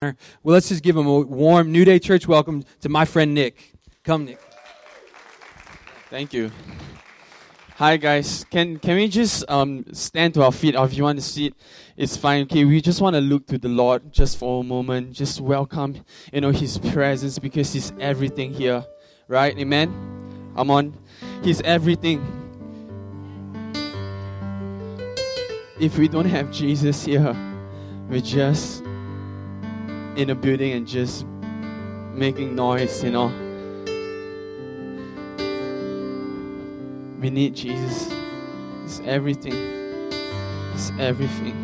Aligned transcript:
Well, 0.00 0.14
let's 0.44 0.68
just 0.68 0.84
give 0.84 0.96
him 0.96 1.08
a 1.08 1.20
warm 1.22 1.72
New 1.72 1.84
Day 1.84 1.98
Church 1.98 2.28
welcome 2.28 2.62
to 2.82 2.88
my 2.88 3.04
friend 3.04 3.34
Nick. 3.34 3.74
Come, 4.04 4.26
Nick. 4.26 4.38
Thank 6.08 6.32
you. 6.32 6.52
Hi 7.74 7.96
guys, 7.96 8.46
can 8.48 8.78
can 8.78 8.94
we 8.94 9.08
just 9.08 9.44
um, 9.48 9.84
stand 9.92 10.34
to 10.34 10.44
our 10.44 10.52
feet, 10.52 10.76
or 10.76 10.84
if 10.84 10.96
you 10.96 11.02
want 11.02 11.18
to 11.18 11.24
sit, 11.24 11.52
it's 11.96 12.16
fine. 12.16 12.42
Okay, 12.42 12.64
we 12.64 12.80
just 12.80 13.00
want 13.00 13.14
to 13.14 13.20
look 13.20 13.48
to 13.48 13.58
the 13.58 13.68
Lord 13.68 14.12
just 14.12 14.38
for 14.38 14.60
a 14.60 14.64
moment, 14.64 15.14
just 15.14 15.40
welcome, 15.40 16.04
you 16.32 16.42
know, 16.42 16.52
His 16.52 16.78
presence 16.78 17.40
because 17.40 17.72
He's 17.72 17.92
everything 17.98 18.52
here, 18.52 18.84
right? 19.26 19.58
Amen. 19.58 20.52
Come 20.54 20.70
on, 20.70 20.94
He's 21.42 21.60
everything. 21.62 22.22
If 25.80 25.98
we 25.98 26.06
don't 26.06 26.26
have 26.26 26.52
Jesus 26.52 27.04
here, 27.04 27.34
we're 28.08 28.20
just 28.20 28.84
in 30.18 30.30
a 30.30 30.34
building 30.34 30.72
and 30.72 30.86
just 30.86 31.24
making 32.12 32.56
noise, 32.56 33.04
you 33.04 33.10
know. 33.12 33.28
We 37.20 37.30
need 37.30 37.54
Jesus. 37.54 38.12
It's 38.84 39.00
everything. 39.06 39.54
It's 40.74 40.90
everything. 40.98 41.54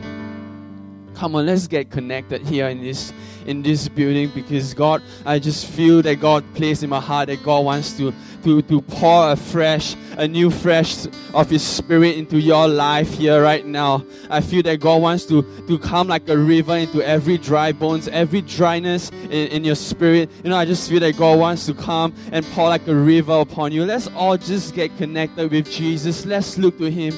Come 1.15 1.34
on, 1.34 1.46
let's 1.46 1.66
get 1.66 1.91
connected 1.91 2.43
here 2.43 2.69
in 2.69 2.80
this 2.80 3.12
in 3.47 3.62
this 3.62 3.89
building 3.89 4.30
because 4.34 4.75
God, 4.75 5.03
I 5.25 5.39
just 5.39 5.66
feel 5.66 6.02
that 6.02 6.16
God 6.16 6.45
placed 6.55 6.83
in 6.83 6.91
my 6.91 7.01
heart 7.01 7.29
that 7.29 7.43
God 7.43 7.65
wants 7.65 7.97
to 7.98 8.12
to, 8.45 8.62
to 8.62 8.80
pour 8.83 9.33
a 9.33 9.37
fresh, 9.37 9.97
a 10.16 10.29
new 10.29 10.51
fresh 10.51 11.07
of 11.33 11.51
His 11.51 11.62
Spirit 11.62 12.16
into 12.16 12.38
your 12.38 12.69
life 12.69 13.12
here 13.15 13.43
right 13.43 13.66
now. 13.66 14.05
I 14.30 14.41
feel 14.41 14.62
that 14.65 14.80
God 14.80 15.02
wants 15.02 15.25
to, 15.27 15.43
to 15.66 15.79
come 15.79 16.09
like 16.09 16.29
a 16.29 16.37
river 16.37 16.77
into 16.77 17.02
every 17.02 17.38
dry 17.38 17.73
bones, 17.73 18.07
every 18.09 18.43
dryness 18.43 19.11
in, 19.25 19.49
in 19.49 19.65
your 19.65 19.74
spirit. 19.74 20.30
You 20.45 20.51
know, 20.51 20.57
I 20.57 20.66
just 20.66 20.88
feel 20.88 21.01
that 21.01 21.16
God 21.16 21.38
wants 21.38 21.66
to 21.66 21.74
come 21.74 22.15
and 22.30 22.45
pour 22.52 22.68
like 22.68 22.87
a 22.87 22.95
river 22.95 23.40
upon 23.40 23.73
you. 23.73 23.85
Let's 23.85 24.09
all 24.09 24.37
just 24.37 24.74
get 24.74 24.96
connected 24.99 25.51
with 25.51 25.71
Jesus. 25.71 26.27
Let's 26.27 26.59
look 26.59 26.79
to 26.79 26.90
Him. 26.90 27.15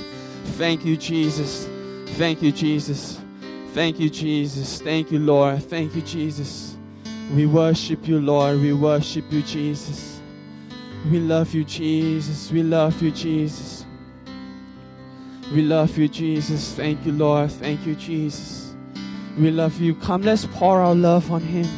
Thank 0.57 0.85
you, 0.85 0.97
Jesus. 0.97 1.69
Thank 2.17 2.41
you, 2.41 2.53
Jesus. 2.53 3.26
Thank 3.77 4.01
you, 4.01 4.09
Jesus. 4.09 4.81
Thank 4.81 5.13
you, 5.13 5.19
Lord. 5.19 5.63
Thank 5.63 5.95
you, 5.95 6.01
Jesus. 6.01 6.79
We 7.35 7.45
worship 7.45 8.09
you, 8.09 8.19
Lord. 8.19 8.59
We 8.59 8.73
worship 8.73 9.31
you, 9.31 9.43
Jesus. 9.43 10.19
We 11.11 11.21
love 11.21 11.53
you, 11.53 11.63
Jesus. 11.63 12.51
We 12.51 12.63
love 12.63 13.03
you, 13.03 13.11
Jesus. 13.11 13.85
We 15.53 15.61
love 15.61 15.99
you, 15.99 16.09
Jesus. 16.09 16.73
Thank 16.73 17.05
you, 17.05 17.13
Lord. 17.13 17.53
Thank 17.53 17.85
you, 17.85 17.95
Jesus. 17.95 18.75
We 19.39 19.51
love 19.51 19.79
you. 19.79 19.95
Come, 19.97 20.23
let's 20.23 20.47
pour 20.47 20.81
our 20.81 20.95
love 20.95 21.31
on 21.31 21.43
Him. 21.43 21.69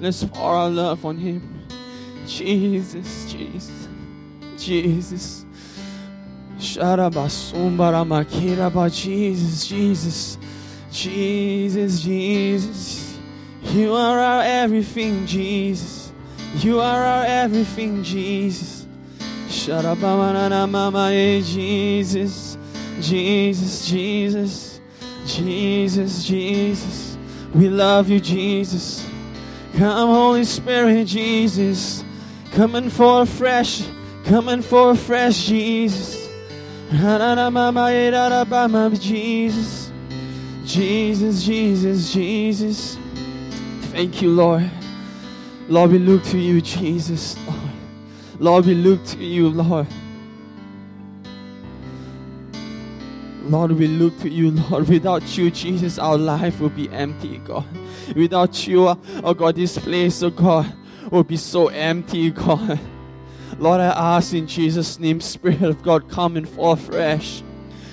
Let's 0.00 0.22
pour 0.22 0.52
our 0.54 0.70
love 0.70 1.04
on 1.04 1.18
Him. 1.18 1.66
Jesus, 2.24 3.32
Jesus, 3.32 3.88
Jesus. 4.56 5.44
Sharabasumbarama 6.56 8.24
Jesus, 8.92 9.66
Jesus, 9.66 10.38
Jesus, 10.92 12.02
Jesus. 12.02 13.18
You 13.62 13.94
are 13.94 14.18
our 14.18 14.42
everything, 14.42 15.26
Jesus. 15.26 16.12
You 16.56 16.80
are 16.80 17.04
our 17.04 17.24
everything, 17.24 18.02
Jesus. 18.02 18.86
Sharabamanana 19.46 20.66
Jesus, 21.44 22.56
Jesus, 23.00 23.88
Jesus, 23.88 24.80
Jesus, 25.26 26.24
Jesus. 26.24 27.18
We 27.54 27.68
love 27.68 28.08
you, 28.08 28.20
Jesus. 28.20 29.06
Come, 29.76 30.08
Holy 30.08 30.44
Spirit, 30.44 31.06
Jesus. 31.06 32.04
Coming 32.52 32.90
for 32.90 33.22
a 33.22 33.26
fresh, 33.26 33.82
coming 34.24 34.62
for 34.62 34.90
a 34.90 34.96
fresh 34.96 35.46
Jesus. 35.46 36.28
Jesus, 39.00 39.79
Jesus, 40.72 41.44
Jesus, 41.44 42.12
Jesus. 42.12 42.96
Thank 43.90 44.22
you, 44.22 44.30
Lord. 44.30 44.70
Lord, 45.68 45.90
we 45.90 45.98
look 45.98 46.22
to 46.26 46.38
you, 46.38 46.60
Jesus. 46.60 47.36
Lord, 48.38 48.66
we 48.66 48.74
look 48.74 49.04
to 49.06 49.18
you, 49.18 49.48
Lord. 49.48 49.88
Lord, 53.42 53.72
we 53.72 53.88
look 53.88 54.16
to 54.20 54.28
you, 54.28 54.52
Lord. 54.52 54.88
Without 54.88 55.36
you, 55.36 55.50
Jesus, 55.50 55.98
our 55.98 56.16
life 56.16 56.60
will 56.60 56.68
be 56.70 56.88
empty, 56.90 57.38
God. 57.38 57.66
Without 58.14 58.68
you, 58.68 58.86
uh, 58.86 58.94
oh 59.24 59.34
God, 59.34 59.56
this 59.56 59.76
place, 59.76 60.22
oh 60.22 60.30
God, 60.30 60.72
will 61.10 61.24
be 61.24 61.36
so 61.36 61.66
empty, 61.66 62.30
God. 62.30 62.78
Lord, 63.58 63.80
I 63.80 63.88
ask 64.16 64.34
in 64.34 64.46
Jesus' 64.46 65.00
name, 65.00 65.20
Spirit 65.20 65.62
of 65.62 65.82
God, 65.82 66.08
come 66.08 66.36
and 66.36 66.48
fall 66.48 66.76
fresh. 66.76 67.42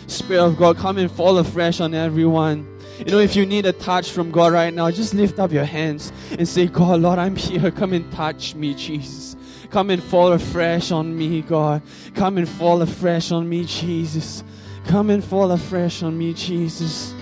Spirit 0.07 0.44
of 0.44 0.57
God, 0.57 0.78
come 0.78 0.97
and 0.97 1.12
fall 1.12 1.38
afresh 1.38 1.79
on 1.79 1.94
everyone. 1.94 2.68
You 3.00 3.12
know, 3.12 3.19
if 3.19 3.35
you 3.35 3.45
need 3.45 3.66
a 3.66 3.73
touch 3.73 4.12
from 4.12 4.31
God 4.31 4.53
right 4.53 4.73
now, 4.73 4.90
just 4.90 5.13
lift 5.13 5.38
up 5.38 5.51
your 5.51 5.66
hands 5.66 6.12
and 6.31 6.47
say, 6.47 6.66
God, 6.66 7.01
Lord, 7.01 7.19
I'm 7.19 7.35
here. 7.35 7.69
Come 7.69 7.94
and 7.94 8.12
touch 8.12 8.56
me, 8.56 8.73
Jesus. 8.73 9.35
Come 9.69 9.90
and 9.90 10.01
fall 10.01 10.31
afresh 10.31 10.91
on 10.91 11.16
me, 11.16 11.41
God. 11.41 11.81
Come 12.16 12.38
and 12.38 12.50
fall 12.50 12.81
afresh 12.81 13.31
on 13.31 13.47
me, 13.47 13.66
Jesus. 13.66 14.44
Come 14.88 15.09
and 15.09 15.23
fall 15.23 15.51
afresh 15.51 16.01
on 16.01 16.18
me, 16.18 16.34
Jesus. 16.34 17.13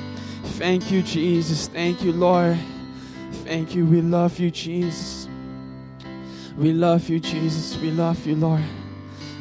Thank 0.44 0.91
you, 0.91 1.02
Jesus. 1.02 1.67
Thank 1.67 2.03
you, 2.03 2.13
Lord. 2.13 2.57
Thank 3.44 3.75
you. 3.75 3.85
We 3.85 4.02
love 4.02 4.40
you, 4.40 4.52
Jesus. 4.52 5.28
We 6.56 6.72
love 6.72 7.09
you, 7.09 7.19
Jesus. 7.19 7.78
We 7.78 7.91
love 7.91 8.25
you, 8.25 8.35
Lord. 8.35 8.63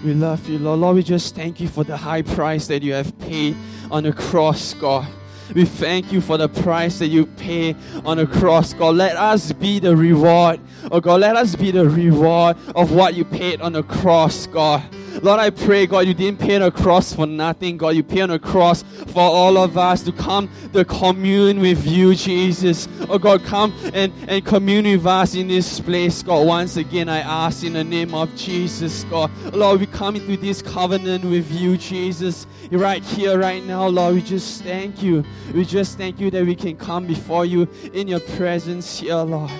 We 0.04 0.12
love 0.12 0.46
you, 0.50 0.58
Lord. 0.58 0.80
Lord, 0.80 0.96
we 0.96 1.02
just 1.02 1.34
thank 1.34 1.60
you 1.60 1.68
for 1.68 1.82
the 1.82 1.96
high 1.96 2.20
price 2.20 2.66
that 2.66 2.82
you 2.82 2.92
have 2.92 3.18
paid 3.20 3.56
on 3.90 4.02
the 4.02 4.12
cross, 4.12 4.74
God. 4.74 5.08
We 5.52 5.64
thank 5.64 6.12
you 6.12 6.20
for 6.20 6.38
the 6.38 6.48
price 6.48 6.98
that 7.00 7.08
you 7.08 7.26
pay 7.26 7.76
on 8.04 8.16
the 8.16 8.26
cross, 8.26 8.72
God. 8.72 8.96
Let 8.96 9.16
us 9.16 9.52
be 9.52 9.78
the 9.78 9.96
reward. 9.96 10.60
Oh, 10.90 11.00
God, 11.00 11.20
let 11.20 11.36
us 11.36 11.54
be 11.56 11.70
the 11.70 11.88
reward 11.88 12.56
of 12.74 12.92
what 12.92 13.14
you 13.14 13.24
paid 13.24 13.60
on 13.60 13.72
the 13.72 13.82
cross, 13.82 14.46
God. 14.46 14.82
Lord, 15.22 15.38
I 15.38 15.50
pray, 15.50 15.86
God, 15.86 16.00
you 16.00 16.14
didn't 16.14 16.40
pay 16.40 16.56
on 16.56 16.62
a 16.62 16.70
cross 16.70 17.14
for 17.14 17.26
nothing, 17.26 17.76
God. 17.76 17.90
You 17.90 18.02
paid 18.02 18.22
on 18.22 18.30
a 18.32 18.38
cross 18.38 18.82
for 18.82 19.20
all 19.20 19.56
of 19.56 19.78
us 19.78 20.02
to 20.02 20.12
come 20.12 20.50
to 20.72 20.84
commune 20.84 21.60
with 21.60 21.86
you, 21.86 22.14
Jesus. 22.14 22.88
Oh, 23.08 23.18
God, 23.18 23.44
come 23.44 23.72
and, 23.94 24.12
and 24.28 24.44
commune 24.44 24.84
with 24.84 25.06
us 25.06 25.34
in 25.34 25.48
this 25.48 25.78
place, 25.78 26.22
God. 26.22 26.46
Once 26.46 26.76
again, 26.76 27.08
I 27.08 27.20
ask 27.20 27.64
in 27.64 27.74
the 27.74 27.84
name 27.84 28.12
of 28.12 28.34
Jesus, 28.34 29.04
God. 29.04 29.30
Lord, 29.54 29.80
we 29.80 29.86
come 29.86 30.16
into 30.16 30.36
this 30.36 30.60
covenant 30.60 31.24
with 31.24 31.50
you, 31.52 31.76
Jesus. 31.76 32.46
Right 32.70 33.04
here, 33.04 33.38
right 33.38 33.64
now, 33.64 33.86
Lord, 33.86 34.16
we 34.16 34.22
just 34.22 34.62
thank 34.62 35.02
you. 35.02 35.24
We 35.52 35.64
just 35.64 35.98
thank 35.98 36.20
you 36.20 36.30
that 36.30 36.44
we 36.44 36.54
can 36.54 36.76
come 36.76 37.06
before 37.06 37.44
you 37.44 37.68
in 37.92 38.08
your 38.08 38.20
presence 38.20 39.00
here, 39.00 39.16
Lord. 39.16 39.50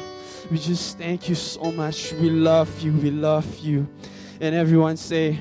We 0.51 0.59
just 0.59 0.99
thank 0.99 1.29
you 1.29 1.35
so 1.35 1.73
much. 1.73 2.13
We 2.13 2.31
love 2.31 2.81
you. 2.81 2.93
We 2.93 3.11
love 3.11 3.59
you. 3.59 3.89
And 4.41 4.55
everyone 4.55 4.97
say, 4.97 5.39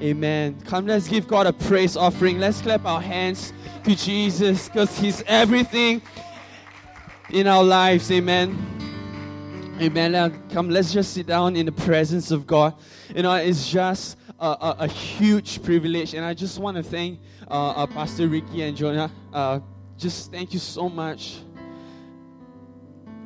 Amen. 0.00 0.56
Come, 0.64 0.86
let's 0.86 1.08
give 1.08 1.26
God 1.26 1.48
a 1.48 1.52
praise 1.52 1.96
offering. 1.96 2.38
Let's 2.38 2.60
clap 2.60 2.84
our 2.84 3.00
hands 3.00 3.52
to 3.82 3.96
Jesus 3.96 4.68
because 4.68 4.96
He's 4.96 5.22
everything 5.26 6.02
in 7.30 7.48
our 7.48 7.64
lives. 7.64 8.10
Amen. 8.12 8.56
Amen. 9.80 10.42
Come, 10.50 10.70
let's 10.70 10.92
just 10.92 11.14
sit 11.14 11.26
down 11.26 11.56
in 11.56 11.66
the 11.66 11.72
presence 11.72 12.30
of 12.30 12.46
God. 12.46 12.74
You 13.14 13.22
know, 13.22 13.34
it's 13.34 13.68
just 13.68 14.16
a, 14.38 14.46
a, 14.46 14.76
a 14.80 14.88
huge 14.88 15.62
privilege. 15.62 16.14
And 16.14 16.24
I 16.24 16.34
just 16.34 16.58
want 16.58 16.76
to 16.76 16.82
thank 16.82 17.20
uh, 17.50 17.70
uh, 17.70 17.86
Pastor 17.86 18.28
Ricky 18.28 18.62
and 18.62 18.76
Jonah. 18.76 19.10
Uh, 19.32 19.60
just 19.96 20.30
thank 20.30 20.52
you 20.52 20.58
so 20.58 20.88
much. 20.88 21.38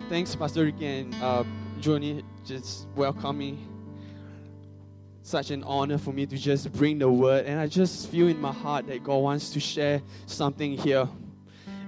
Thanks, 0.09 0.35
Pastor 0.35 0.65
Ricky 0.65 0.87
and 0.87 1.15
uh, 1.23 1.45
Johnny, 1.81 2.25
just 2.45 2.87
welcoming 2.97 3.69
such 5.23 5.51
an 5.51 5.63
honor 5.65 5.99
for 5.99 6.13
me 6.13 6.27
to 6.27 6.37
just 6.37 6.73
bring 6.73 6.99
the 6.99 7.09
word. 7.09 7.47
And 7.47 7.61
I 7.61 7.67
just 7.67 8.11
feel 8.11 8.29
in 8.29 8.41
my 8.41 8.53
heart 8.53 8.87
that 8.89 9.05
God 9.05 9.19
wants 9.19 9.51
to 9.51 9.61
share 9.61 10.03
something 10.27 10.77
here. 10.77 11.09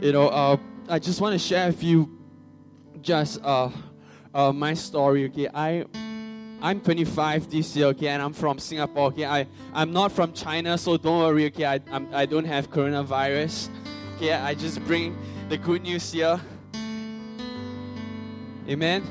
You 0.00 0.12
know, 0.12 0.28
uh, 0.28 0.56
I 0.88 0.98
just 0.98 1.20
want 1.20 1.32
to 1.32 1.38
share 1.38 1.66
with 1.68 1.82
you 1.82 2.18
just 3.02 3.40
uh, 3.42 3.70
uh, 4.32 4.52
my 4.52 4.74
story. 4.74 5.24
Okay, 5.26 5.48
I 5.52 5.84
I'm 6.62 6.80
25 6.80 7.50
this 7.50 7.76
year. 7.76 7.86
Okay, 7.88 8.08
and 8.08 8.22
I'm 8.22 8.32
from 8.32 8.58
Singapore. 8.58 9.08
Okay, 9.08 9.26
I 9.26 9.46
I'm 9.72 9.92
not 9.92 10.12
from 10.12 10.32
China, 10.32 10.78
so 10.78 10.96
don't 10.96 11.18
worry. 11.18 11.46
Okay, 11.46 11.64
I 11.64 11.80
I'm, 11.90 12.08
I 12.12 12.26
don't 12.26 12.46
have 12.46 12.70
coronavirus. 12.70 13.68
Okay, 14.16 14.32
I 14.32 14.54
just 14.54 14.82
bring 14.84 15.16
the 15.48 15.58
good 15.58 15.82
news 15.82 16.12
here. 16.12 16.40
Amen 18.68 19.02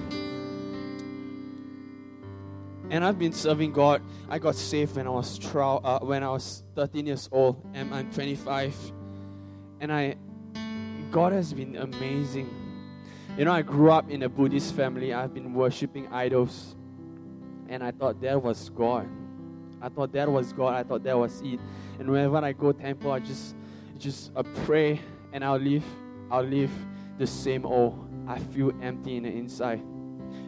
and 2.93 3.03
I've 3.03 3.17
been 3.17 3.33
serving 3.33 3.73
God. 3.73 4.03
I 4.29 4.37
got 4.37 4.53
saved 4.53 4.95
when 4.95 5.07
I 5.07 5.09
was 5.09 5.39
uh, 5.55 5.99
when 6.01 6.21
I 6.21 6.29
was 6.29 6.63
13 6.75 7.07
years 7.07 7.27
old, 7.31 7.59
and 7.73 7.91
I'm 7.91 8.11
25. 8.11 8.75
And 9.79 9.91
I, 9.91 10.15
God 11.11 11.33
has 11.33 11.53
been 11.53 11.75
amazing. 11.75 12.47
You 13.35 13.45
know, 13.45 13.51
I 13.51 13.63
grew 13.63 13.91
up 13.91 14.11
in 14.11 14.21
a 14.21 14.29
Buddhist 14.29 14.75
family. 14.75 15.11
I've 15.11 15.33
been 15.33 15.55
worshipping 15.55 16.07
idols. 16.09 16.75
And 17.73 17.83
I 17.83 17.89
thought 17.89 18.21
that 18.21 18.39
was 18.39 18.69
God. 18.69 19.09
I 19.81 19.89
thought 19.89 20.11
that 20.11 20.31
was 20.31 20.53
God. 20.53 20.75
I 20.75 20.83
thought 20.83 21.03
that 21.05 21.17
was 21.17 21.41
it. 21.41 21.59
And 21.97 22.07
whenever 22.07 22.37
I 22.37 22.51
go 22.51 22.71
temple, 22.71 23.11
I 23.11 23.17
just 23.17 23.55
just 23.97 24.31
uh, 24.35 24.43
pray 24.65 25.01
and 25.31 25.43
I'll 25.43 25.57
leave. 25.57 25.83
I'll 26.29 26.43
leave 26.43 26.69
the 27.17 27.25
same 27.25 27.65
old. 27.65 28.07
I 28.27 28.37
feel 28.37 28.71
empty 28.79 29.17
in 29.17 29.23
the 29.23 29.29
inside. 29.29 29.81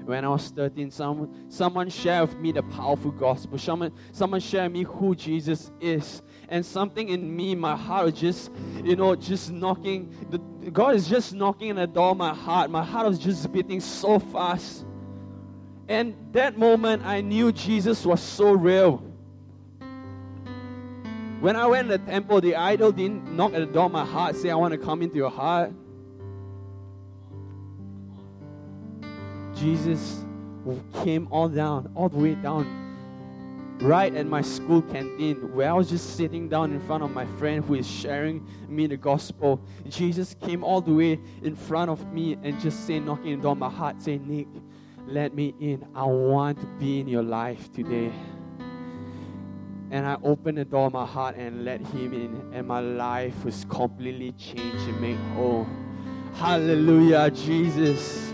When 0.05 0.23
I 0.23 0.27
was 0.27 0.49
13, 0.49 0.91
someone, 0.91 1.49
someone 1.49 1.89
shared 1.89 2.29
with 2.29 2.37
me 2.37 2.51
the 2.51 2.61
powerful 2.61 3.09
gospel. 3.09 3.57
Someone, 3.57 3.91
someone 4.11 4.39
shared 4.39 4.71
me 4.71 4.83
who 4.83 5.15
Jesus 5.15 5.71
is. 5.81 6.21
And 6.47 6.63
something 6.63 7.09
in 7.09 7.35
me, 7.35 7.55
my 7.55 7.75
heart 7.75 8.05
was 8.05 8.13
just, 8.13 8.51
you 8.83 8.95
know, 8.95 9.15
just 9.15 9.51
knocking. 9.51 10.13
The, 10.29 10.37
God 10.69 10.93
is 10.93 11.07
just 11.07 11.33
knocking 11.33 11.71
on 11.71 11.77
the 11.77 11.87
door 11.87 12.11
of 12.11 12.17
my 12.17 12.35
heart. 12.35 12.69
My 12.69 12.83
heart 12.83 13.07
was 13.07 13.17
just 13.17 13.51
beating 13.51 13.79
so 13.79 14.19
fast. 14.19 14.85
And 15.87 16.15
that 16.31 16.57
moment, 16.57 17.05
I 17.05 17.21
knew 17.21 17.51
Jesus 17.51 18.05
was 18.05 18.21
so 18.21 18.51
real. 18.53 19.03
When 21.39 21.55
I 21.55 21.67
went 21.67 21.89
to 21.89 21.97
the 21.97 22.05
temple, 22.05 22.41
the 22.41 22.55
idol 22.55 22.91
didn't 22.91 23.35
knock 23.35 23.53
at 23.53 23.59
the 23.59 23.67
door 23.67 23.85
of 23.85 23.91
my 23.91 24.05
heart, 24.05 24.35
say, 24.35 24.49
I 24.49 24.55
want 24.55 24.71
to 24.71 24.79
come 24.79 25.01
into 25.01 25.15
your 25.15 25.29
heart. 25.29 25.71
Jesus 29.55 30.25
came 31.03 31.27
all 31.29 31.47
down, 31.47 31.91
all 31.93 32.09
the 32.09 32.17
way 32.17 32.33
down, 32.35 33.77
right 33.81 34.13
at 34.15 34.25
my 34.25 34.41
school 34.41 34.81
canteen, 34.81 35.53
where 35.53 35.69
I 35.69 35.73
was 35.73 35.89
just 35.89 36.15
sitting 36.17 36.49
down 36.49 36.73
in 36.73 36.81
front 36.81 37.03
of 37.03 37.11
my 37.11 37.25
friend 37.37 37.63
who 37.63 37.75
is 37.75 37.87
sharing 37.87 38.45
me 38.67 38.87
the 38.87 38.97
gospel. 38.97 39.61
Jesus 39.87 40.35
came 40.41 40.63
all 40.63 40.81
the 40.81 40.93
way 40.93 41.19
in 41.43 41.55
front 41.55 41.91
of 41.91 42.11
me 42.11 42.37
and 42.41 42.59
just 42.59 42.87
saying, 42.87 43.05
knocking 43.05 43.33
at 43.33 43.37
the 43.37 43.43
door 43.43 43.51
of 43.51 43.59
my 43.59 43.69
heart, 43.69 44.01
saying, 44.01 44.27
Nick, 44.27 44.47
let 45.07 45.33
me 45.33 45.53
in. 45.59 45.85
I 45.93 46.03
want 46.03 46.59
to 46.61 46.65
be 46.79 46.99
in 46.99 47.07
your 47.07 47.23
life 47.23 47.71
today. 47.73 48.11
And 49.91 50.05
I 50.05 50.17
opened 50.23 50.57
the 50.57 50.65
door 50.65 50.87
of 50.87 50.93
my 50.93 51.05
heart 51.05 51.35
and 51.35 51.63
let 51.63 51.79
him 51.79 52.13
in, 52.13 52.53
and 52.53 52.67
my 52.67 52.79
life 52.79 53.45
was 53.45 53.65
completely 53.69 54.31
changed 54.33 54.87
and 54.89 54.99
made 54.99 55.17
whole. 55.35 55.67
Hallelujah, 56.33 57.29
Jesus. 57.31 58.33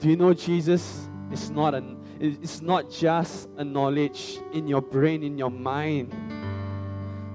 Do 0.00 0.08
you 0.08 0.16
know 0.16 0.34
Jesus 0.34 1.08
is 1.30 1.50
not 1.50 1.74
a 1.74 1.82
it's 2.20 2.62
not 2.62 2.88
just 2.88 3.48
a 3.56 3.64
knowledge 3.64 4.38
in 4.52 4.68
your 4.68 4.80
brain, 4.80 5.24
in 5.24 5.36
your 5.36 5.50
mind. 5.50 6.14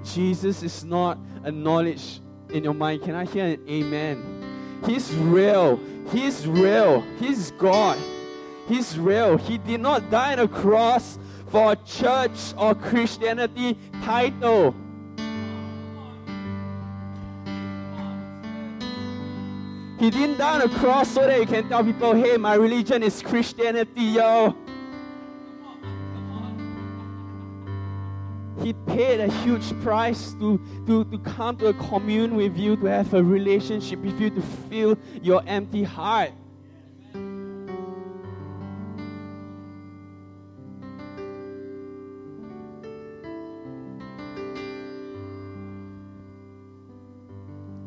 Jesus 0.02 0.64
is 0.64 0.86
not 0.86 1.18
a 1.44 1.52
knowledge 1.52 2.22
in 2.50 2.64
your 2.64 2.74
mind. 2.74 3.02
Can 3.02 3.14
I 3.14 3.26
hear 3.26 3.46
an 3.46 3.66
amen? 3.68 4.82
He's 4.86 5.14
real. 5.16 5.78
He's 6.12 6.48
real. 6.48 7.02
He's 7.20 7.52
God. 7.52 7.98
He's 8.68 8.98
real. 8.98 9.38
He 9.38 9.58
did 9.58 9.82
not 9.82 10.10
die 10.10 10.34
on 10.34 10.40
a 10.40 10.48
cross 10.48 11.20
for 11.48 11.74
a 11.74 11.76
church 11.76 12.54
or 12.58 12.76
Christianity 12.76 13.78
title. 14.04 14.76
He 20.00 20.12
didn't 20.12 20.38
die 20.38 20.56
on 20.56 20.62
a 20.62 20.70
cross 20.80 21.10
so 21.10 21.26
that 21.26 21.40
you 21.40 21.48
can 21.48 21.68
tell 21.70 21.84
people, 21.84 22.14
hey, 22.14 22.38
my 22.38 22.54
religion 22.54 23.02
is 23.02 23.22
Christianity, 23.22 24.04
yo. 24.04 24.56
He 28.62 28.74
paid 28.74 29.20
a 29.20 29.32
huge 29.44 29.80
price 29.82 30.34
to, 30.34 30.60
to, 30.88 31.06
to 31.06 31.18
come 31.20 31.58
to 31.58 31.68
a 31.68 31.74
commune 31.74 32.36
with 32.36 32.58
you, 32.58 32.76
to 32.78 32.86
have 32.88 33.14
a 33.14 33.24
relationship 33.24 34.00
with 34.00 34.20
you, 34.20 34.30
to 34.32 34.42
fill 34.42 34.98
your 35.22 35.44
empty 35.46 35.84
heart. 35.84 36.32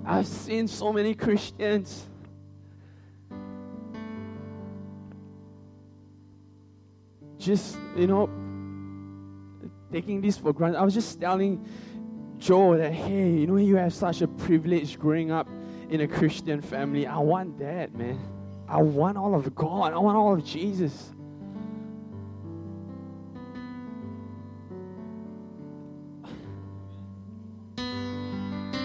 I've 0.07 0.27
seen 0.27 0.69
so 0.69 0.93
many 0.93 1.15
Christians. 1.15 2.07
Just, 7.39 7.79
you 7.97 8.07
know, 8.07 8.29
taking 9.93 10.21
this 10.21 10.37
for 10.37 10.53
granted. 10.53 10.79
I 10.79 10.83
was 10.83 10.95
just 10.95 11.21
telling 11.21 11.65
Joe 12.39 12.77
that, 12.77 12.93
hey, 12.93 13.31
you 13.31 13.47
know, 13.47 13.57
you 13.57 13.77
have 13.77 13.93
such 13.93 14.23
a 14.23 14.29
privilege 14.29 14.99
growing 14.99 15.31
up 15.31 15.49
in 15.89 16.01
a 16.01 16.09
Christian 16.09 16.61
family. 16.61 17.07
I 17.07 17.19
want 17.19 17.59
that, 17.59 17.95
man. 17.95 18.19
I 18.69 18.81
want 18.81 19.17
all 19.19 19.35
of 19.35 19.55
God. 19.55 19.93
I 19.93 19.99
want 19.99 20.17
all 20.17 20.35
of 20.35 20.45
Jesus. 20.45 21.13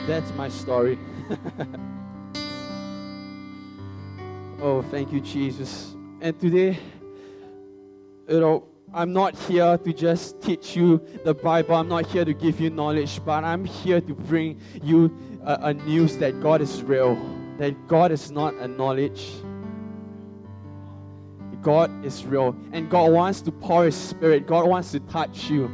That's 0.07 0.31
my 0.35 0.49
story. 0.49 0.99
oh, 4.61 4.83
thank 4.91 5.11
you, 5.11 5.19
Jesus. 5.19 5.95
And 6.21 6.39
today, 6.39 6.77
you 8.27 8.39
know, 8.39 8.67
I'm 8.95 9.11
not 9.11 9.35
here 9.35 9.77
to 9.77 9.91
just 9.91 10.41
teach 10.41 10.73
you 10.73 11.05
the 11.25 11.33
Bible. 11.33 11.75
I'm 11.75 11.89
not 11.89 12.05
here 12.05 12.23
to 12.23 12.33
give 12.33 12.61
you 12.61 12.69
knowledge, 12.69 13.19
but 13.25 13.43
I'm 13.43 13.65
here 13.65 13.99
to 13.99 14.13
bring 14.13 14.61
you 14.81 15.13
a, 15.43 15.57
a 15.63 15.73
news 15.73 16.15
that 16.19 16.41
God 16.41 16.61
is 16.61 16.81
real, 16.81 17.17
that 17.57 17.89
God 17.89 18.13
is 18.13 18.31
not 18.31 18.53
a 18.53 18.69
knowledge. 18.69 19.33
God 21.61 22.05
is 22.05 22.25
real, 22.25 22.55
and 22.71 22.89
God 22.89 23.11
wants 23.11 23.41
to 23.41 23.51
pour 23.51 23.83
His 23.83 23.95
Spirit. 23.97 24.47
God 24.47 24.65
wants 24.65 24.93
to 24.93 25.01
touch 25.01 25.49
you. 25.49 25.69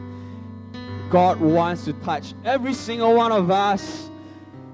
God 1.11 1.39
wants 1.39 1.85
to 1.85 1.93
touch 1.93 2.33
every 2.43 2.73
single 2.73 3.13
one 3.13 3.31
of 3.31 3.51
us 3.51 4.09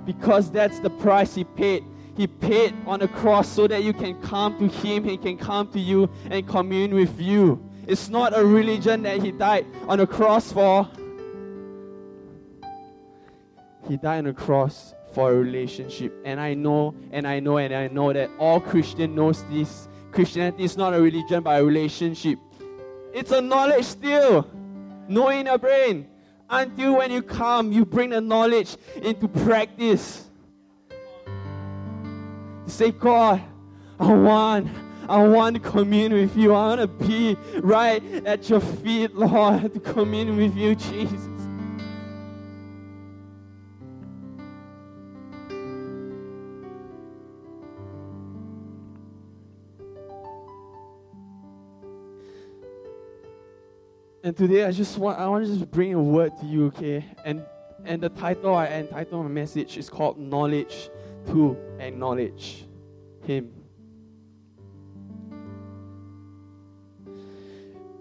because 0.06 0.50
that's 0.50 0.80
the 0.80 0.90
price 0.90 1.36
He 1.36 1.44
paid. 1.44 1.84
He 2.16 2.28
paid 2.28 2.74
on 2.86 3.02
the 3.02 3.10
cross 3.10 3.50
so 3.50 3.68
that 3.68 3.84
you 3.84 3.92
can 3.92 4.22
come 4.22 4.58
to 4.60 4.68
Him, 4.70 5.04
He 5.04 5.18
can 5.18 5.38
come 5.38 5.70
to 5.74 5.80
you 5.80 6.10
and 6.30 6.48
commune 6.48 6.96
with 6.96 7.20
you. 7.20 7.67
It's 7.88 8.10
not 8.10 8.38
a 8.38 8.46
religion 8.46 9.04
that 9.04 9.22
He 9.22 9.32
died 9.32 9.66
on 9.88 9.98
the 10.00 10.08
cross 10.08 10.52
for. 10.52 10.90
He 13.88 13.96
died 13.96 14.20
on 14.20 14.24
the 14.26 14.34
cross 14.34 14.94
for 15.14 15.32
a 15.32 15.36
relationship. 15.36 16.14
And 16.26 16.40
I 16.40 16.54
know, 16.54 16.94
and 17.12 17.26
I 17.26 17.40
know, 17.40 17.58
and 17.58 17.74
I 17.74 17.88
know 17.88 18.12
that 18.12 18.30
all 18.38 18.60
Christian 18.60 19.16
knows 19.16 19.44
this. 19.46 19.88
Christianity 20.12 20.66
is 20.66 20.76
not 20.76 20.94
a 20.94 21.02
religion, 21.02 21.42
but 21.44 21.62
a 21.62 21.64
relationship. 21.64 22.38
It's 23.14 23.32
a 23.32 23.42
knowledge 23.42 23.86
still. 23.86 24.48
Knowing 25.08 25.46
your 25.46 25.58
brain 25.58 26.08
until 26.50 26.98
when 26.98 27.12
you 27.12 27.22
come, 27.22 27.72
you 27.72 27.86
bring 27.86 28.10
the 28.10 28.20
knowledge 28.20 28.76
into 29.02 29.28
practice. 29.28 30.30
Say, 32.66 32.92
God, 32.92 33.42
I 34.00 34.14
want, 34.14 34.68
I 35.10 35.24
want 35.24 35.56
to 35.56 35.62
commune 35.62 36.14
with 36.14 36.36
you. 36.36 36.54
I 36.54 36.76
want 36.76 36.82
to 36.82 37.06
be 37.06 37.38
right 37.60 38.04
at 38.26 38.50
your 38.50 38.60
feet, 38.60 39.16
Lord, 39.16 39.74
to 39.74 39.80
commune 39.94 40.36
with 40.36 40.56
you, 40.56 40.76
Jesus. 40.76 41.38
And 54.24 54.36
today 54.36 54.66
I 54.66 54.72
just 54.74 54.98
want 54.98 55.18
I 55.18 55.28
want 55.30 55.46
to 55.46 55.54
just 55.54 55.72
bring 55.72 55.94
a 55.94 56.04
word 56.04 56.38
to 56.42 56.46
you, 56.46 56.66
okay? 56.66 57.06
And 57.24 57.46
and 57.86 58.04
the 58.04 58.10
title 58.10 58.54
I 58.54 58.66
entitled 58.66 59.24
my 59.24 59.32
message 59.32 59.78
is 59.78 59.90
called 59.90 60.20
Knowledge 60.20 60.90
to 61.28 61.56
Acknowledge 61.80 62.66
Him. 63.24 63.57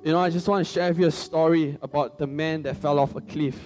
You 0.06 0.12
know, 0.12 0.20
I 0.20 0.30
just 0.30 0.46
want 0.46 0.64
to 0.64 0.72
share 0.72 0.88
with 0.90 1.00
you 1.00 1.06
a 1.08 1.10
story 1.10 1.76
about 1.82 2.16
the 2.16 2.28
man 2.28 2.62
that 2.62 2.76
fell 2.76 3.00
off 3.00 3.16
a 3.16 3.20
cliff. 3.20 3.58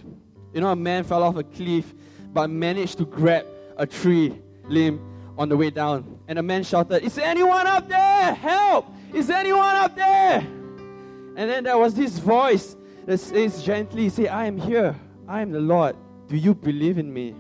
You 0.55 0.63
know, 0.63 0.69
a 0.69 0.75
man 0.75 1.05
fell 1.05 1.23
off 1.23 1.37
a 1.37 1.43
cliff 1.43 1.93
but 2.33 2.49
managed 2.49 2.97
to 2.97 3.05
grab 3.05 3.45
a 3.77 3.87
tree 3.87 4.41
limb 4.65 5.03
on 5.37 5.51
the 5.51 5.57
way 5.59 5.69
down. 5.69 6.19
And 6.29 6.39
the 6.39 6.43
man 6.43 6.65
shouted, 6.65 7.03
Is 7.03 7.19
anyone 7.19 7.67
up 7.67 7.91
there? 7.91 8.33
Help! 8.33 8.87
Is 9.13 9.29
anyone 9.29 9.77
up 9.77 9.95
there? 9.95 10.39
And 10.39 11.37
then 11.37 11.65
there 11.65 11.77
was 11.77 11.93
this 11.93 12.19
voice 12.19 12.75
that 13.05 13.19
says 13.19 13.63
gently, 13.63 14.09
say, 14.09 14.27
I 14.27 14.47
am 14.47 14.57
here. 14.57 14.99
I 15.29 15.43
am 15.43 15.53
the 15.53 15.61
Lord. 15.61 15.95
Do 16.27 16.39
you 16.39 16.55
believe 16.55 16.97
in 16.97 17.13
me? 17.13 17.35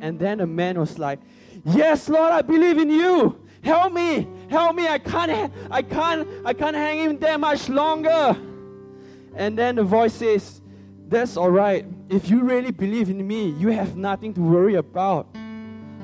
And 0.00 0.18
then 0.18 0.38
the 0.38 0.46
man 0.48 0.76
was 0.80 0.98
like, 0.98 1.20
Yes, 1.64 2.08
Lord, 2.08 2.32
I 2.32 2.42
believe 2.42 2.78
in 2.78 2.90
you. 2.90 3.46
Help 3.62 3.92
me. 3.92 4.26
Help 4.48 4.76
me. 4.76 4.88
I 4.88 4.98
can't 4.98 5.52
I 5.70 5.82
can't 5.82 6.28
I 6.44 6.52
can't 6.52 6.76
hang 6.76 6.98
in 7.10 7.18
there 7.18 7.38
much 7.38 7.68
longer. 7.68 8.36
And 9.34 9.56
then 9.56 9.76
the 9.76 9.84
voice 9.84 10.14
says, 10.14 10.60
That's 11.08 11.36
all 11.36 11.50
right. 11.50 11.86
If 12.08 12.30
you 12.30 12.42
really 12.42 12.70
believe 12.70 13.10
in 13.10 13.26
me, 13.26 13.50
you 13.50 13.68
have 13.68 13.96
nothing 13.96 14.34
to 14.34 14.40
worry 14.40 14.74
about. 14.74 15.28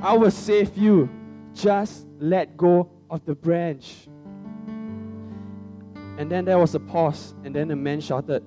I 0.03 0.17
will 0.17 0.31
save 0.31 0.77
you. 0.77 1.09
just 1.55 2.07
let 2.19 2.57
go 2.57 2.91
of 3.09 3.25
the 3.25 3.35
branch. 3.35 4.09
And 6.17 6.31
then 6.31 6.45
there 6.45 6.59
was 6.59 6.75
a 6.75 6.81
pause, 6.81 7.35
and 7.45 7.55
then 7.55 7.69
the 7.69 7.77
man 7.77 8.01
shouted, 8.01 8.43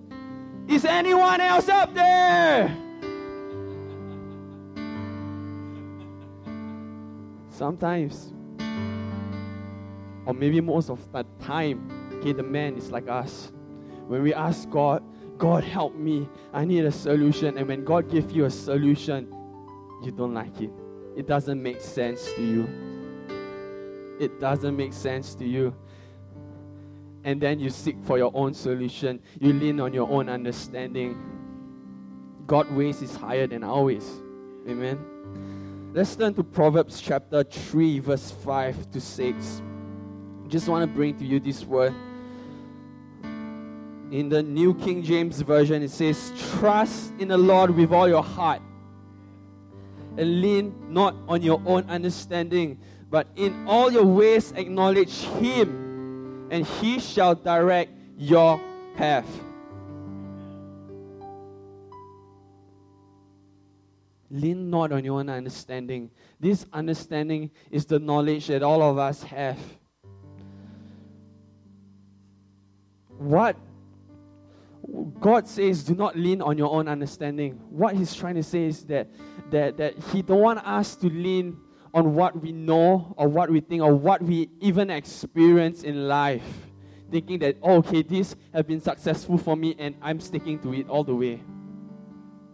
Is 0.67 0.85
anyone 0.85 1.41
else 1.41 1.67
up 1.67 1.93
there? 1.93 2.75
Sometimes, 7.49 8.33
or 10.27 10.33
maybe 10.33 10.59
most 10.59 10.89
of 10.89 10.99
the 11.13 11.25
time, 11.41 11.89
okay, 12.15 12.33
the 12.33 12.43
man 12.43 12.75
is 12.75 12.91
like 12.91 13.07
us. 13.07 13.53
When 14.07 14.21
we 14.21 14.33
ask 14.33 14.69
God, 14.69 15.01
God 15.37 15.63
help 15.63 15.95
me, 15.95 16.27
I 16.53 16.65
need 16.65 16.83
a 16.83 16.91
solution, 16.91 17.57
and 17.57 17.65
when 17.65 17.85
God 17.85 18.11
gives 18.11 18.33
you 18.33 18.43
a 18.43 18.49
solution, 18.49 19.33
you 20.03 20.11
don't 20.11 20.33
like 20.33 20.59
it. 20.59 20.69
It 21.15 21.27
doesn't 21.27 21.63
make 21.63 21.79
sense 21.79 22.33
to 22.33 22.41
you. 22.41 22.67
It 24.19 24.41
doesn't 24.41 24.75
make 24.75 24.91
sense 24.91 25.33
to 25.35 25.45
you. 25.45 25.73
And 27.23 27.39
then 27.39 27.59
you 27.59 27.69
seek 27.69 27.95
for 28.03 28.17
your 28.17 28.31
own 28.33 28.53
solution. 28.53 29.21
You 29.39 29.53
lean 29.53 29.79
on 29.79 29.93
your 29.93 30.09
own 30.09 30.27
understanding. 30.27 31.17
God's 32.45 32.71
ways 32.71 33.01
is 33.01 33.15
higher 33.15 33.47
than 33.47 33.63
our 33.63 33.83
ways. 33.83 34.21
Amen. 34.67 35.91
Let's 35.93 36.17
turn 36.17 36.33
to 36.33 36.43
Proverbs 36.43 36.99
chapter 36.99 37.45
3, 37.45 37.99
verse 37.99 38.31
5 38.43 38.91
to 38.91 38.99
6. 38.99 39.61
Just 40.47 40.67
want 40.69 40.89
to 40.89 40.95
bring 40.95 41.17
to 41.17 41.25
you 41.25 41.39
this 41.39 41.63
word. 41.65 41.93
In 44.11 44.29
the 44.29 44.41
New 44.41 44.73
King 44.73 45.03
James 45.03 45.41
Version, 45.41 45.83
it 45.83 45.91
says, 45.91 46.31
Trust 46.59 47.11
in 47.19 47.27
the 47.27 47.37
Lord 47.37 47.71
with 47.71 47.91
all 47.91 48.07
your 48.07 48.23
heart 48.23 48.61
and 50.17 50.41
lean 50.41 50.73
not 50.89 51.15
on 51.27 51.41
your 51.41 51.61
own 51.65 51.83
understanding, 51.89 52.79
but 53.09 53.27
in 53.35 53.67
all 53.67 53.91
your 53.91 54.05
ways 54.05 54.51
acknowledge 54.53 55.21
Him, 55.39 56.47
and 56.49 56.65
He 56.65 56.99
shall 56.99 57.35
direct 57.35 57.91
your 58.17 58.59
path. 58.95 59.27
Lean 64.29 64.69
not 64.69 64.91
on 64.91 65.05
your 65.05 65.19
own 65.19 65.29
understanding. 65.29 66.09
This 66.39 66.65
understanding 66.73 67.49
is 67.71 67.85
the 67.85 67.99
knowledge 67.99 68.47
that 68.47 68.63
all 68.63 68.81
of 68.81 68.97
us 68.97 69.23
have. 69.23 69.57
What 73.17 73.57
God 75.19 75.47
says, 75.47 75.83
do 75.83 75.95
not 75.95 76.17
lean 76.17 76.41
on 76.41 76.57
your 76.57 76.71
own 76.71 76.87
understanding. 76.87 77.59
What 77.69 77.95
He's 77.95 78.15
trying 78.15 78.35
to 78.35 78.43
say 78.43 78.65
is 78.65 78.85
that, 78.85 79.07
that, 79.51 79.77
that 79.77 79.95
He 80.11 80.21
don't 80.21 80.39
want 80.39 80.65
us 80.65 80.95
to 80.97 81.07
lean 81.07 81.57
on 81.93 82.13
what 82.13 82.39
we 82.39 82.51
know 82.51 83.13
or 83.17 83.27
what 83.27 83.49
we 83.49 83.59
think 83.59 83.81
or 83.81 83.93
what 83.93 84.21
we 84.21 84.49
even 84.59 84.89
experience 84.89 85.83
in 85.83 86.07
life. 86.07 86.67
Thinking 87.09 87.39
that, 87.39 87.57
oh, 87.61 87.77
okay, 87.77 88.01
this 88.01 88.35
has 88.53 88.63
been 88.65 88.81
successful 88.81 89.37
for 89.37 89.55
me 89.55 89.75
and 89.79 89.95
I'm 90.01 90.19
sticking 90.19 90.59
to 90.59 90.73
it 90.73 90.89
all 90.89 91.03
the 91.03 91.15
way. 91.15 91.41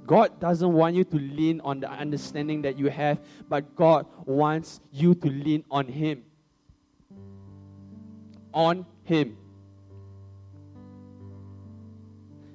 God 0.05 0.39
doesn't 0.39 0.71
want 0.71 0.95
you 0.95 1.03
to 1.05 1.15
lean 1.15 1.61
on 1.61 1.79
the 1.79 1.89
understanding 1.89 2.61
that 2.63 2.77
you 2.77 2.89
have, 2.89 3.19
but 3.47 3.75
God 3.75 4.05
wants 4.25 4.81
you 4.91 5.15
to 5.15 5.27
lean 5.27 5.63
on 5.71 5.87
Him. 5.87 6.23
On 8.53 8.85
Him. 9.03 9.37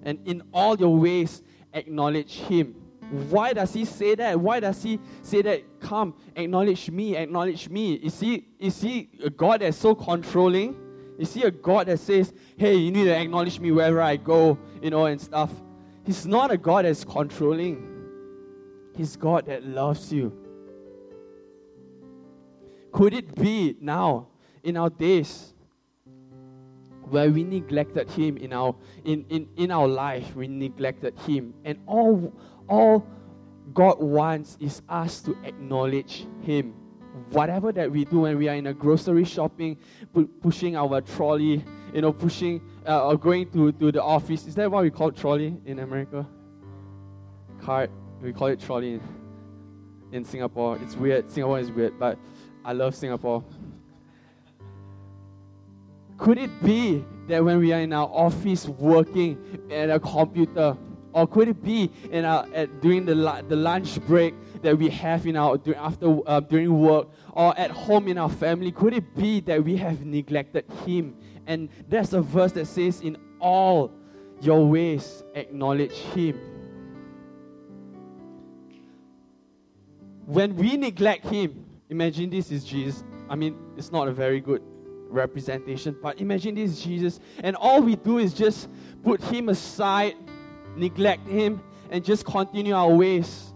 And 0.09 0.27
in 0.27 0.43
all 0.55 0.75
your 0.75 0.97
ways, 0.97 1.43
acknowledge 1.75 2.39
Him. 2.39 2.75
Why 3.29 3.53
does 3.53 3.75
He 3.75 3.85
say 3.85 4.15
that? 4.15 4.41
Why 4.41 4.59
does 4.59 4.83
He 4.83 4.99
say 5.21 5.43
that? 5.43 5.81
Come, 5.81 6.15
acknowledge 6.35 6.91
me, 6.91 7.15
acknowledge 7.15 7.69
me. 7.69 7.93
Is 7.93 8.19
He, 8.19 8.47
is 8.59 8.81
he 8.81 9.11
a 9.23 9.29
God 9.29 9.61
that's 9.61 9.77
so 9.77 9.95
controlling? 9.95 10.75
Is 11.19 11.35
He 11.35 11.43
a 11.43 11.51
God 11.51 11.89
that 11.89 11.99
says, 11.99 12.33
hey, 12.57 12.77
you 12.77 12.91
need 12.91 13.05
to 13.05 13.15
acknowledge 13.15 13.61
me 13.61 13.71
wherever 13.71 14.01
I 14.01 14.17
go, 14.17 14.57
you 14.83 14.89
know, 14.89 15.05
and 15.05 15.21
stuff? 15.21 15.51
He's 16.07 16.25
not 16.27 16.51
a 16.51 16.57
God 16.57 16.87
that's 16.87 17.05
controlling. 17.05 17.85
He's 18.97 19.15
God 19.15 19.45
that 19.45 19.63
loves 19.63 20.11
you. 20.11 20.33
Could 22.93 23.13
it 23.13 23.35
be 23.35 23.77
now, 23.79 24.29
in 24.63 24.79
our 24.79 24.89
days, 24.89 25.53
where 27.11 27.31
we 27.31 27.45
neglected 27.45 28.11
Him 28.11 28.37
in 28.37 28.53
our 28.53 28.75
in, 29.05 29.25
in, 29.29 29.49
in 29.57 29.71
our 29.71 29.87
life, 29.89 30.35
we 30.35 30.49
neglected 30.49 31.19
Him. 31.21 31.55
And 31.65 31.79
all 31.87 32.33
all 32.69 33.07
God 33.73 34.01
wants 34.01 34.57
is 34.61 34.83
us 34.89 35.21
to 35.23 35.37
acknowledge 35.45 36.27
Him. 36.43 36.75
Whatever 37.31 37.73
that 37.73 37.91
we 37.91 38.05
do 38.05 38.21
when 38.21 38.39
we 38.39 38.49
are 38.49 38.55
in 38.55 38.69
a 38.69 38.75
grocery 38.75 39.25
shopping, 39.25 39.77
pu- 40.15 40.29
pushing 40.29 40.77
our 40.77 41.01
trolley, 41.01 41.65
you 41.93 42.01
know, 42.01 42.13
pushing 42.13 42.63
uh, 42.87 43.09
or 43.09 43.17
going 43.17 43.51
to, 43.51 43.73
to 43.73 43.93
the 43.93 44.03
office. 44.03 44.47
Is 44.47 44.55
that 44.55 44.71
what 44.71 44.83
we 44.83 44.91
call 44.91 45.11
trolley 45.11 45.57
in 45.65 45.81
America? 45.81 46.27
Cart. 47.61 47.91
We 48.23 48.33
call 48.33 48.49
it 48.49 48.61
trolley 48.61 48.95
in, 48.95 49.01
in 50.13 50.25
Singapore. 50.25 50.79
It's 50.83 50.97
weird. 50.97 51.29
Singapore 51.31 51.59
is 51.59 51.71
weird, 51.71 51.99
but 51.99 52.19
I 52.65 52.73
love 52.73 52.95
Singapore. 52.95 53.45
Could 56.19 56.39
it 56.39 56.63
be 56.63 57.05
that 57.29 57.45
when 57.45 57.59
we 57.59 57.73
are 57.73 57.81
in 57.81 57.93
our 57.93 58.09
office 58.09 58.69
working 58.69 59.39
at 59.71 59.89
a 59.89 59.99
computer, 59.99 60.77
or 61.13 61.27
could 61.27 61.49
it 61.49 61.63
be 61.65 61.91
in 62.11 62.25
our, 62.25 62.47
at, 62.55 62.81
during 62.83 63.07
the, 63.07 63.15
the 63.49 63.57
lunch 63.57 64.05
break 64.07 64.35
that 64.63 64.77
we 64.77 64.89
have 64.91 65.27
in 65.27 65.37
our 65.37 65.57
during, 65.57 65.79
after 65.79 66.19
uh, 66.27 66.41
during 66.41 66.79
work, 66.79 67.09
or 67.33 67.59
at 67.59 67.71
home 67.71 68.09
in 68.09 68.19
our 68.19 68.29
family? 68.29 68.73
Could 68.73 68.95
it 68.95 69.15
be 69.17 69.41
that 69.41 69.65
we 69.65 69.77
have 69.77 70.05
neglected 70.05 70.65
Him 70.85 71.15
and 71.49 71.71
that's 71.89 72.13
a 72.13 72.21
verse 72.21 72.53
that 72.53 72.67
says, 72.67 73.01
In 73.01 73.17
all 73.41 73.91
your 74.41 74.67
ways, 74.67 75.25
acknowledge 75.35 75.93
Him. 75.93 76.39
When 80.27 80.55
we 80.55 80.77
neglect 80.77 81.27
Him, 81.27 81.65
imagine 81.89 82.29
this 82.29 82.53
is 82.53 82.65
Jesus. 82.65 83.03
I 83.31 83.35
mean, 83.35 83.57
it's 83.79 83.91
not 83.91 84.09
a 84.09 84.13
very 84.13 84.41
good 84.41 84.63
representation, 85.09 85.97
but 86.03 86.21
imagine 86.21 86.55
this 86.55 86.83
Jesus, 86.83 87.21
and 87.43 87.57
all 87.57 87.83
we 87.83 87.97
do 87.97 88.19
is 88.19 88.35
just 88.35 88.69
put 89.03 89.23
Him 89.25 89.49
aside, 89.49 90.15
neglect 90.77 91.27
Him, 91.27 91.61
and 91.91 92.05
just 92.05 92.25
continue 92.25 92.75
our 92.75 92.91
ways. 92.91 93.53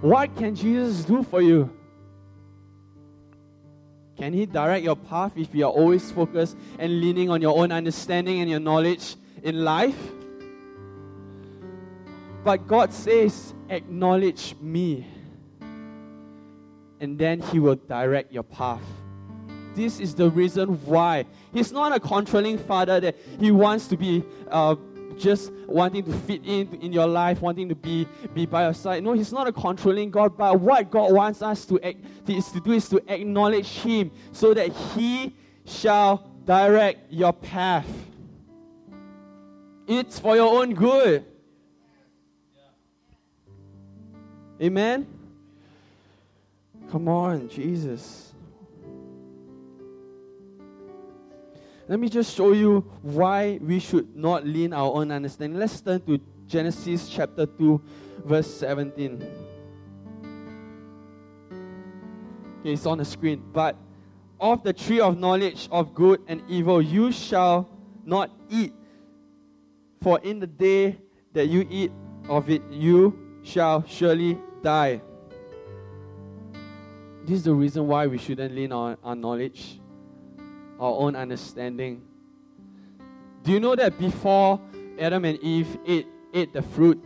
What 0.00 0.34
can 0.36 0.54
Jesus 0.54 1.04
do 1.04 1.22
for 1.22 1.40
you? 1.40 1.70
Can 4.16 4.32
He 4.32 4.46
direct 4.46 4.84
your 4.84 4.96
path 4.96 5.32
if 5.36 5.54
you 5.54 5.66
are 5.66 5.72
always 5.72 6.10
focused 6.10 6.56
and 6.78 7.00
leaning 7.00 7.30
on 7.30 7.40
your 7.40 7.58
own 7.58 7.72
understanding 7.72 8.40
and 8.40 8.50
your 8.50 8.60
knowledge 8.60 9.16
in 9.42 9.64
life? 9.64 9.98
But 12.44 12.66
God 12.66 12.92
says, 12.92 13.54
Acknowledge 13.68 14.54
me, 14.60 15.06
and 17.00 17.18
then 17.18 17.40
He 17.40 17.58
will 17.58 17.76
direct 17.76 18.32
your 18.32 18.42
path. 18.42 18.82
This 19.74 20.00
is 20.00 20.14
the 20.14 20.30
reason 20.30 20.84
why. 20.84 21.26
He's 21.52 21.72
not 21.72 21.94
a 21.94 22.00
controlling 22.00 22.58
father 22.58 23.00
that 23.00 23.16
He 23.38 23.50
wants 23.50 23.86
to 23.88 23.96
be. 23.96 24.24
Uh, 24.50 24.76
just 25.18 25.52
wanting 25.66 26.02
to 26.02 26.12
fit 26.12 26.42
in 26.44 26.74
in 26.80 26.92
your 26.92 27.06
life, 27.06 27.40
wanting 27.40 27.68
to 27.68 27.74
be, 27.74 28.08
be 28.34 28.46
by 28.46 28.64
your 28.64 28.74
side. 28.74 29.02
No, 29.02 29.12
He's 29.12 29.32
not 29.32 29.46
a 29.46 29.52
controlling 29.52 30.10
God, 30.10 30.36
but 30.36 30.60
what 30.60 30.90
God 30.90 31.12
wants 31.12 31.42
us 31.42 31.64
to, 31.66 31.80
act, 31.80 31.98
is 32.26 32.50
to 32.50 32.60
do 32.60 32.72
is 32.72 32.88
to 32.88 33.02
acknowledge 33.12 33.68
Him 33.68 34.10
so 34.32 34.54
that 34.54 34.68
He 34.68 35.34
shall 35.64 36.30
direct 36.44 37.12
your 37.12 37.32
path. 37.32 37.86
It's 39.86 40.18
for 40.18 40.36
your 40.36 40.60
own 40.60 40.74
good. 40.74 41.24
Amen? 44.60 45.06
Come 46.90 47.08
on, 47.08 47.48
Jesus. 47.48 48.31
Let 51.88 51.98
me 51.98 52.08
just 52.08 52.36
show 52.36 52.52
you 52.52 52.80
why 53.02 53.58
we 53.60 53.80
should 53.80 54.14
not 54.14 54.46
lean 54.46 54.72
our 54.72 54.92
own 54.94 55.10
understanding. 55.10 55.58
Let's 55.58 55.80
turn 55.80 56.00
to 56.02 56.20
Genesis 56.46 57.08
chapter 57.08 57.44
2, 57.44 57.82
verse 58.24 58.46
17. 58.54 59.22
Okay, 62.60 62.72
it's 62.72 62.86
on 62.86 62.98
the 62.98 63.04
screen. 63.04 63.42
But 63.52 63.76
of 64.40 64.62
the 64.62 64.72
tree 64.72 65.00
of 65.00 65.18
knowledge 65.18 65.68
of 65.72 65.92
good 65.92 66.20
and 66.28 66.40
evil 66.48 66.80
you 66.80 67.10
shall 67.10 67.68
not 68.04 68.30
eat, 68.48 68.72
for 70.00 70.20
in 70.20 70.38
the 70.38 70.46
day 70.46 70.98
that 71.32 71.46
you 71.46 71.66
eat 71.68 71.90
of 72.28 72.48
it, 72.48 72.62
you 72.70 73.40
shall 73.42 73.84
surely 73.86 74.38
die. 74.62 75.02
This 77.24 77.38
is 77.38 77.44
the 77.44 77.54
reason 77.54 77.88
why 77.88 78.06
we 78.06 78.18
shouldn't 78.18 78.54
lean 78.54 78.70
on 78.70 78.96
our 79.02 79.16
knowledge 79.16 79.80
our 80.82 80.98
own 80.98 81.14
understanding. 81.14 82.02
Do 83.44 83.52
you 83.52 83.60
know 83.60 83.76
that 83.76 83.98
before 83.98 84.60
Adam 84.98 85.24
and 85.24 85.38
Eve 85.38 85.78
ate, 85.86 86.08
ate 86.34 86.52
the 86.52 86.62
fruit, 86.62 87.02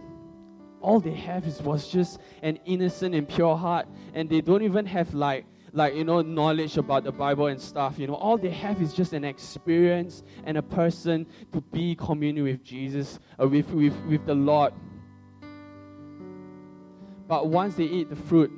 all 0.81 0.99
they 0.99 1.13
have 1.13 1.47
is 1.47 1.61
was 1.61 1.87
just 1.89 2.19
an 2.43 2.59
innocent 2.65 3.15
and 3.15 3.29
pure 3.29 3.57
heart, 3.57 3.87
and 4.15 4.31
they 4.31 4.41
don't 4.41 4.63
even 4.63 4.87
have 4.87 5.13
like 5.13 5.45
like 5.73 5.95
you 5.95 6.05
know 6.05 6.23
knowledge 6.23 6.79
about 6.79 7.05
the 7.05 7.13
bible 7.13 7.49
and 7.49 7.61
stuff 7.61 7.99
you 7.99 8.07
know? 8.07 8.15
All 8.15 8.39
they 8.39 8.51
have 8.51 8.81
is 8.81 8.95
just 8.95 9.13
an 9.13 9.25
experience 9.25 10.23
and 10.45 10.57
a 10.57 10.63
person 10.63 11.27
to 11.53 11.61
be 11.61 11.95
communion 11.97 12.47
with 12.47 12.65
jesus 12.65 13.19
uh, 13.39 13.47
with, 13.47 13.69
with 13.73 13.95
with 14.09 14.25
the 14.25 14.35
lord. 14.35 14.73
But 17.29 17.49
once 17.49 17.75
they 17.75 17.85
eat 17.85 18.09
the 18.09 18.17
fruit 18.17 18.51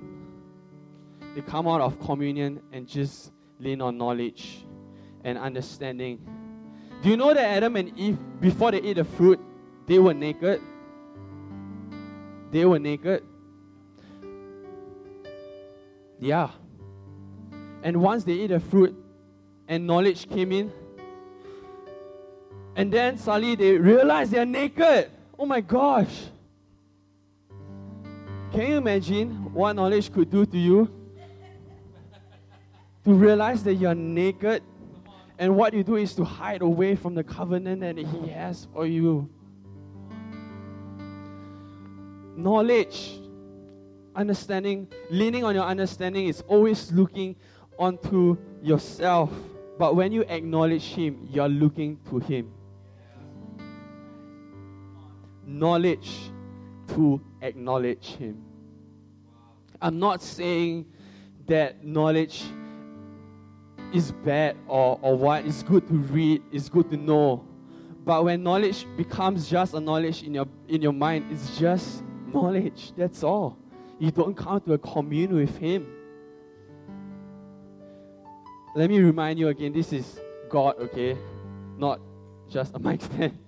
they 1.34 1.40
come 1.40 1.66
out 1.66 1.80
of 1.80 1.98
communion 1.98 2.60
and 2.72 2.86
just 2.86 3.32
lean 3.58 3.80
on 3.80 3.98
knowledge 3.98 4.67
and 5.28 5.38
understanding 5.38 6.18
do 7.02 7.10
you 7.10 7.16
know 7.16 7.32
that 7.32 7.44
adam 7.44 7.76
and 7.76 7.96
eve 7.98 8.18
before 8.40 8.70
they 8.70 8.78
ate 8.78 8.96
the 8.96 9.04
fruit 9.04 9.40
they 9.86 9.98
were 9.98 10.14
naked 10.14 10.60
they 12.50 12.64
were 12.64 12.78
naked 12.78 13.22
yeah 16.18 16.50
and 17.82 17.96
once 17.96 18.24
they 18.24 18.40
ate 18.40 18.48
the 18.48 18.60
fruit 18.60 18.96
and 19.68 19.86
knowledge 19.86 20.28
came 20.28 20.50
in, 20.50 20.72
and 22.74 22.92
then 22.92 23.18
suddenly 23.18 23.54
they 23.54 23.76
realize 23.76 24.30
they're 24.30 24.46
naked. 24.46 25.10
Oh 25.38 25.46
my 25.46 25.60
gosh. 25.60 26.24
Can 28.52 28.70
you 28.70 28.76
imagine 28.78 29.52
what 29.52 29.74
knowledge 29.74 30.12
could 30.12 30.30
do 30.30 30.46
to 30.46 30.58
you? 30.58 30.90
to 33.04 33.14
realize 33.14 33.62
that 33.64 33.74
you're 33.74 33.94
naked 33.94 34.62
and 35.38 35.54
what 35.56 35.72
you 35.72 35.84
do 35.84 35.96
is 35.96 36.14
to 36.14 36.24
hide 36.24 36.62
away 36.62 36.96
from 36.96 37.14
the 37.14 37.22
covenant 37.22 37.80
that 37.80 37.96
He 37.96 38.28
has 38.28 38.66
for 38.72 38.86
you. 38.86 39.30
Knowledge, 42.36 43.20
understanding, 44.16 44.88
leaning 45.10 45.44
on 45.44 45.54
your 45.54 45.64
understanding 45.64 46.26
is 46.26 46.42
always 46.48 46.90
looking 46.92 47.36
onto 47.78 48.36
yourself. 48.62 49.30
But 49.78 49.94
when 49.94 50.10
you 50.10 50.22
acknowledge 50.22 50.82
Him, 50.82 51.28
you're 51.30 51.48
looking 51.48 52.00
to 52.10 52.18
Him. 52.18 52.52
Knowledge 55.46 56.10
to 56.88 57.20
acknowledge 57.42 58.06
Him. 58.16 58.44
I'm 59.80 60.00
not 60.00 60.20
saying 60.20 60.86
that 61.46 61.84
knowledge 61.84 62.42
is 63.92 64.12
bad 64.12 64.56
or, 64.66 64.98
or 65.02 65.16
what. 65.16 65.44
It's 65.44 65.62
good 65.62 65.86
to 65.88 65.94
read, 65.94 66.42
it's 66.52 66.68
good 66.68 66.90
to 66.90 66.96
know. 66.96 67.44
But 68.04 68.24
when 68.24 68.42
knowledge 68.42 68.86
becomes 68.96 69.48
just 69.48 69.74
a 69.74 69.80
knowledge 69.80 70.22
in 70.22 70.34
your 70.34 70.46
in 70.68 70.80
your 70.80 70.92
mind, 70.92 71.26
it's 71.30 71.58
just 71.58 72.02
knowledge. 72.32 72.92
That's 72.96 73.22
all. 73.22 73.58
You 73.98 74.10
don't 74.10 74.36
come 74.36 74.60
to 74.62 74.74
a 74.74 74.78
commune 74.78 75.34
with 75.34 75.56
Him. 75.58 75.86
Let 78.74 78.88
me 78.90 79.00
remind 79.00 79.38
you 79.38 79.48
again 79.48 79.72
this 79.72 79.92
is 79.92 80.20
God, 80.48 80.76
okay? 80.78 81.18
Not 81.76 82.00
just 82.48 82.74
a 82.74 82.78
mic 82.78 83.02
stand. 83.02 83.38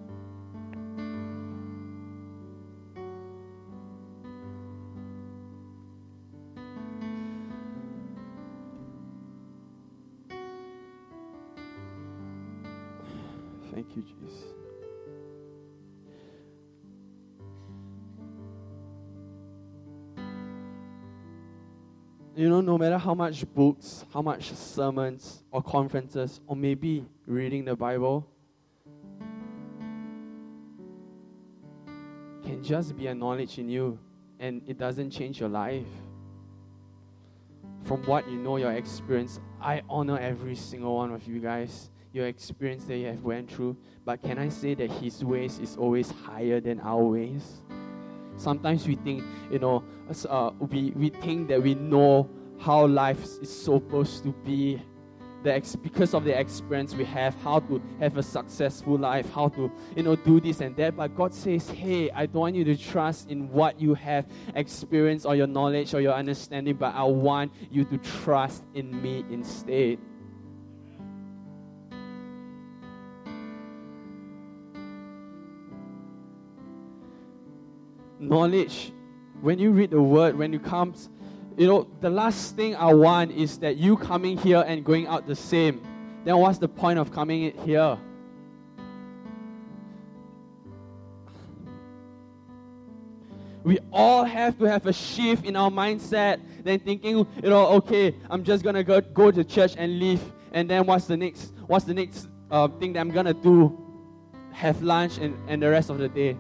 how 23.11 23.15
much 23.15 23.45
books, 23.57 24.05
how 24.15 24.23
much 24.23 24.53
sermons 24.53 25.43
or 25.51 25.61
conferences, 25.61 26.41
or 26.47 26.55
maybe 26.55 27.05
reading 27.27 27.65
the 27.65 27.75
Bible, 27.75 28.25
can 32.45 32.63
just 32.63 32.97
be 32.97 33.09
a 33.09 33.15
knowledge 33.15 33.59
in 33.59 33.69
you 33.69 33.99
and 34.39 34.63
it 34.69 34.79
doesn't 34.79 35.11
change 35.11 35.41
your 35.41 35.49
life. 35.49 35.89
From 37.83 38.01
what 38.07 38.31
you 38.31 38.39
know, 38.39 38.59
your 38.59 38.75
experience, 38.75 39.41
I 39.61 39.83
honor 39.89 40.17
every 40.17 40.55
single 40.55 40.95
one 40.95 41.11
of 41.11 41.27
you 41.27 41.41
guys, 41.41 41.91
your 42.13 42.29
experience 42.29 42.85
that 42.85 42.97
you 42.97 43.07
have 43.09 43.25
went 43.25 43.51
through. 43.51 43.77
But 44.05 44.23
can 44.23 44.39
I 44.39 44.51
say 44.51 44.75
that 44.75 44.89
His 44.89 45.25
ways 45.25 45.59
is 45.59 45.77
always 45.77 46.13
higher 46.13 46.61
than 46.61 46.79
our 46.79 47.03
ways? 47.03 47.61
Sometimes 48.37 48.87
we 48.87 48.95
think, 48.95 49.25
you 49.51 49.59
know, 49.59 49.83
uh, 50.29 50.53
we, 50.61 50.93
we 50.93 51.09
think 51.09 51.49
that 51.49 51.61
we 51.61 51.75
know 51.75 52.31
how 52.61 52.87
life 52.87 53.23
is 53.41 53.51
supposed 53.51 54.23
to 54.25 54.33
be. 54.45 54.81
The 55.43 55.55
ex- 55.55 55.75
because 55.75 56.13
of 56.13 56.25
the 56.25 56.39
experience 56.39 56.95
we 56.95 57.07
have, 57.07 57.35
how 57.43 57.61
to 57.61 57.81
have 57.99 58.19
a 58.19 58.23
successful 58.23 58.99
life, 58.99 59.33
how 59.33 59.49
to, 59.49 59.73
you 59.97 60.03
know, 60.03 60.15
do 60.15 60.39
this 60.39 60.61
and 60.61 60.77
that. 60.77 60.97
But 60.99 61.17
God 61.17 61.33
says, 61.33 61.67
hey, 61.71 62.11
I 62.11 62.27
don't 62.27 62.43
want 62.43 62.57
you 62.57 62.65
to 62.65 62.77
trust 62.77 63.31
in 63.31 63.49
what 63.51 63.81
you 63.81 63.95
have 63.95 64.27
experienced 64.55 65.25
or 65.25 65.35
your 65.35 65.47
knowledge 65.47 65.95
or 65.95 66.03
your 66.03 66.13
understanding, 66.13 66.77
but 66.77 66.95
I 66.95 67.05
want 67.05 67.53
you 67.71 67.85
to 67.87 67.97
trust 67.97 68.65
in 68.75 69.01
me 69.01 69.25
instead. 69.31 69.99
knowledge. 78.21 78.93
When 79.41 79.59
you 79.59 79.73
read 79.73 79.91
the 79.91 80.03
word, 80.03 80.37
when 80.37 80.53
you 80.53 80.61
come, 80.61 80.95
you 81.61 81.67
know, 81.67 81.87
the 82.01 82.09
last 82.09 82.57
thing 82.57 82.75
I 82.75 82.91
want 82.95 83.33
is 83.33 83.59
that 83.59 83.77
you 83.77 83.95
coming 83.95 84.39
here 84.39 84.65
and 84.67 84.83
going 84.83 85.07
out 85.07 85.27
the 85.27 85.37
same. 85.37 85.83
Then 86.25 86.39
what's 86.39 86.57
the 86.57 86.69
point 86.69 86.99
of 86.99 87.13
coming 87.13 87.53
here? 87.67 87.99
We 93.63 93.79
all 93.93 94.25
have 94.25 94.59
to 94.61 94.65
have 94.65 94.87
a 94.87 94.93
shift 94.95 95.45
in 95.45 95.55
our 95.55 95.69
mindset, 95.69 96.41
then 96.65 96.79
thinking, 96.79 97.19
you 97.19 97.51
know, 97.51 97.67
okay, 97.67 98.15
I'm 98.31 98.43
just 98.43 98.65
gonna 98.65 98.83
go 98.83 99.03
go 99.03 99.31
to 99.31 99.45
church 99.45 99.75
and 99.77 99.99
leave, 99.99 100.23
and 100.53 100.71
then 100.71 100.87
what's 100.87 101.05
the 101.05 101.17
next? 101.19 101.53
What's 101.67 101.85
the 101.85 101.93
next 101.93 102.27
uh, 102.51 102.69
thing 102.69 102.95
that 102.95 103.01
I'm 103.01 103.11
gonna 103.11 103.35
do? 103.35 103.79
Have 104.53 104.81
lunch 104.83 105.19
and, 105.19 105.37
and 105.47 105.63
the 105.63 105.69
rest 105.69 105.91
of 105.91 105.99
the 105.99 106.09
day. 106.09 106.39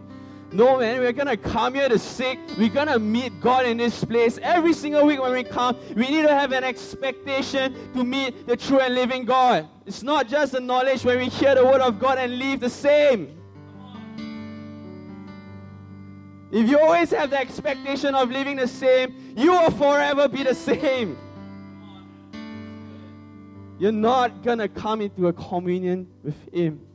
No, 0.53 0.79
man, 0.79 0.99
we're 0.99 1.13
to 1.13 1.37
come 1.37 1.75
here 1.75 1.89
to 1.89 1.99
seek. 1.99 2.39
We're 2.59 2.71
to 2.71 2.99
meet 2.99 3.41
God 3.41 3.67
in 3.67 3.77
this 3.77 4.05
place. 4.05 4.39
Every 4.43 4.73
single 4.73 5.07
week 5.07 5.21
when 5.21 5.33
we 5.33 5.45
come, 5.45 5.77
we 5.95 6.09
need 6.09 6.23
to 6.23 6.35
have 6.35 6.51
an 6.51 6.65
expectation 6.65 7.93
to 7.95 8.03
meet 8.03 8.49
the 8.49 8.57
true 8.57 8.81
and 8.81 8.95
living 8.95 9.25
God. 9.25 9.69
It's 9.87 10.03
not 10.03 10.29
just 10.29 10.53
the 10.53 10.61
knowledge 10.61 11.05
when 11.05 11.19
we 11.19 11.29
hear 11.29 11.55
the 11.55 11.65
word 11.65 11.81
of 11.81 12.01
God 12.01 12.19
and 12.19 12.37
leave 12.37 12.59
the 12.59 12.71
same. 12.71 13.37
If 16.51 16.69
you 16.69 16.81
always 16.81 17.11
have 17.13 17.31
the 17.31 17.39
expectation 17.39 18.17
of 18.17 18.29
living 18.29 18.57
the 18.57 18.67
same, 18.67 19.35
you 19.37 19.53
will 19.53 19.71
forever 19.71 20.27
be 20.27 20.43
the 20.43 20.55
same. 20.55 21.17
You're 23.79 23.93
not 23.93 24.43
to 24.59 24.69
come 24.69 25.01
into 25.01 25.29
a 25.29 25.33
communion 25.33 26.09
with 26.25 26.53
Him. 26.53 26.90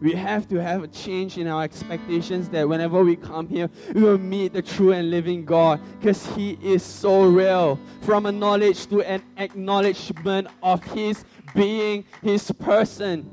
We 0.00 0.12
have 0.12 0.46
to 0.48 0.62
have 0.62 0.84
a 0.84 0.88
change 0.88 1.38
in 1.38 1.48
our 1.48 1.64
expectations 1.64 2.48
that 2.50 2.68
whenever 2.68 3.02
we 3.02 3.16
come 3.16 3.48
here, 3.48 3.68
we 3.92 4.02
will 4.02 4.18
meet 4.18 4.52
the 4.52 4.62
true 4.62 4.92
and 4.92 5.10
living 5.10 5.44
God 5.44 5.80
because 5.98 6.24
He 6.34 6.56
is 6.62 6.84
so 6.84 7.24
real. 7.24 7.80
From 8.02 8.26
a 8.26 8.32
knowledge 8.32 8.86
to 8.86 9.02
an 9.02 9.24
acknowledgement 9.36 10.48
of 10.62 10.84
His 10.84 11.24
being, 11.54 12.04
His 12.22 12.50
person. 12.52 13.28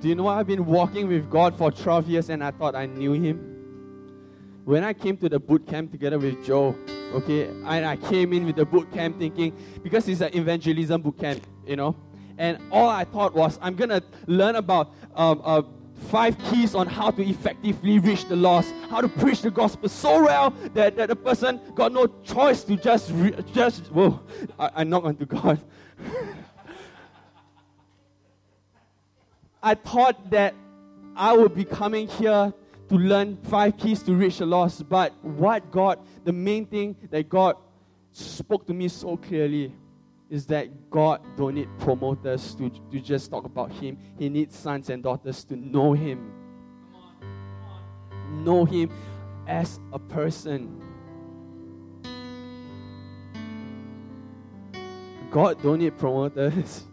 Do 0.00 0.08
you 0.08 0.14
know 0.14 0.26
I've 0.26 0.46
been 0.46 0.64
walking 0.64 1.08
with 1.08 1.30
God 1.30 1.54
for 1.54 1.70
12 1.70 2.08
years 2.08 2.30
and 2.30 2.42
I 2.42 2.50
thought 2.50 2.74
I 2.74 2.86
knew 2.86 3.12
Him? 3.12 3.48
When 4.64 4.84
I 4.84 4.94
came 4.94 5.16
to 5.18 5.28
the 5.28 5.38
boot 5.38 5.66
camp 5.66 5.90
together 5.90 6.18
with 6.18 6.42
Joe, 6.44 6.74
okay, 7.12 7.48
and 7.48 7.84
I 7.84 7.96
came 7.96 8.32
in 8.32 8.46
with 8.46 8.56
the 8.56 8.64
boot 8.64 8.90
camp 8.92 9.18
thinking, 9.18 9.54
because 9.82 10.08
it's 10.08 10.22
an 10.22 10.34
evangelism 10.34 11.02
boot 11.02 11.18
camp, 11.18 11.44
you 11.66 11.76
know, 11.76 11.94
and 12.42 12.58
all 12.72 12.88
I 12.88 13.04
thought 13.04 13.34
was, 13.34 13.56
I'm 13.62 13.76
going 13.76 13.90
to 13.90 14.02
learn 14.26 14.56
about 14.56 14.92
um, 15.14 15.40
uh, 15.44 15.62
five 16.10 16.36
keys 16.50 16.74
on 16.74 16.88
how 16.88 17.12
to 17.12 17.24
effectively 17.24 18.00
reach 18.00 18.24
the 18.24 18.34
lost, 18.34 18.74
how 18.90 19.00
to 19.00 19.06
preach 19.06 19.42
the 19.42 19.50
gospel 19.52 19.88
so 19.88 20.24
well 20.24 20.50
that, 20.74 20.96
that 20.96 21.08
the 21.08 21.14
person 21.14 21.60
got 21.76 21.92
no 21.92 22.08
choice 22.24 22.64
to 22.64 22.76
just, 22.76 23.12
re- 23.12 23.36
just 23.54 23.86
whoa, 23.92 24.18
I, 24.58 24.70
I 24.78 24.82
knock 24.82 25.04
onto 25.04 25.24
God. 25.24 25.60
I 29.62 29.76
thought 29.76 30.28
that 30.30 30.56
I 31.14 31.32
would 31.34 31.54
be 31.54 31.64
coming 31.64 32.08
here 32.08 32.52
to 32.88 32.94
learn 32.96 33.38
five 33.44 33.78
keys 33.78 34.02
to 34.02 34.14
reach 34.14 34.38
the 34.38 34.46
lost, 34.46 34.88
but 34.88 35.14
what 35.22 35.70
God, 35.70 36.00
the 36.24 36.32
main 36.32 36.66
thing 36.66 36.96
that 37.12 37.28
God 37.28 37.54
spoke 38.10 38.66
to 38.66 38.74
me 38.74 38.88
so 38.88 39.16
clearly 39.16 39.72
is 40.32 40.46
that 40.46 40.88
God 40.88 41.20
don't 41.36 41.56
need 41.56 41.68
promoters 41.78 42.54
to, 42.54 42.70
to 42.70 43.00
just 43.00 43.30
talk 43.30 43.44
about 43.44 43.70
Him. 43.70 43.98
He 44.18 44.30
needs 44.30 44.56
sons 44.56 44.88
and 44.88 45.02
daughters 45.02 45.44
to 45.44 45.56
know 45.56 45.92
Him. 45.92 46.32
Know 48.42 48.64
Him 48.64 48.90
as 49.46 49.78
a 49.92 49.98
person. 49.98 50.82
God 55.30 55.62
don't 55.62 55.80
need 55.80 55.98
promoters. 55.98 56.84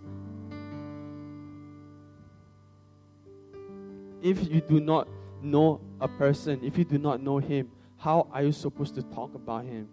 if 4.21 4.52
you 4.52 4.60
do 4.60 4.82
not 4.82 5.08
know 5.41 5.80
a 6.02 6.10
person, 6.10 6.60
if 6.62 6.78
you 6.78 6.84
do 6.84 6.97
not 6.97 7.21
know 7.21 7.38
him, 7.38 7.71
how 7.97 8.28
are 8.34 8.43
you 8.43 8.52
supposed 8.52 8.95
to 8.95 9.04
talk 9.04 9.34
about 9.34 9.63
him? 9.63 9.88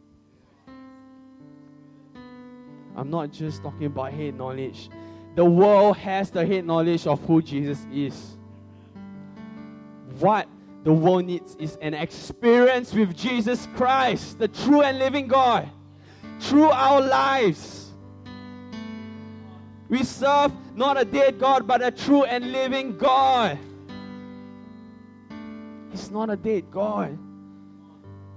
I'm 2.96 3.11
not 3.11 3.30
just 3.30 3.62
talking 3.62 3.87
about 3.87 4.12
head 4.12 4.37
knowledge. 4.37 4.88
The 5.35 5.44
world 5.44 5.98
has 5.98 6.30
the 6.30 6.46
head 6.46 6.64
knowledge 6.64 7.06
of 7.06 7.22
who 7.26 7.42
Jesus 7.42 7.87
is. 7.92 8.38
What 10.18 10.48
the 10.82 10.92
world 10.94 11.26
needs 11.26 11.56
is 11.56 11.76
an 11.82 11.92
experience 11.92 12.94
with 12.94 13.14
Jesus 13.14 13.68
Christ, 13.76 14.38
the 14.38 14.48
true 14.48 14.80
and 14.80 14.98
living 14.98 15.26
God, 15.26 15.68
through 16.40 16.70
our 16.70 17.02
lives. 17.02 17.92
We 19.90 20.02
serve 20.02 20.52
not 20.74 20.98
a 20.98 21.04
dead 21.04 21.38
God, 21.38 21.66
but 21.66 21.85
a 21.85 21.90
true 21.90 22.24
and 22.24 22.50
living 22.50 22.96
God. 22.96 23.59
He's 25.90 26.11
not 26.11 26.30
a 26.30 26.37
dead 26.37 26.70
God. 26.70 27.18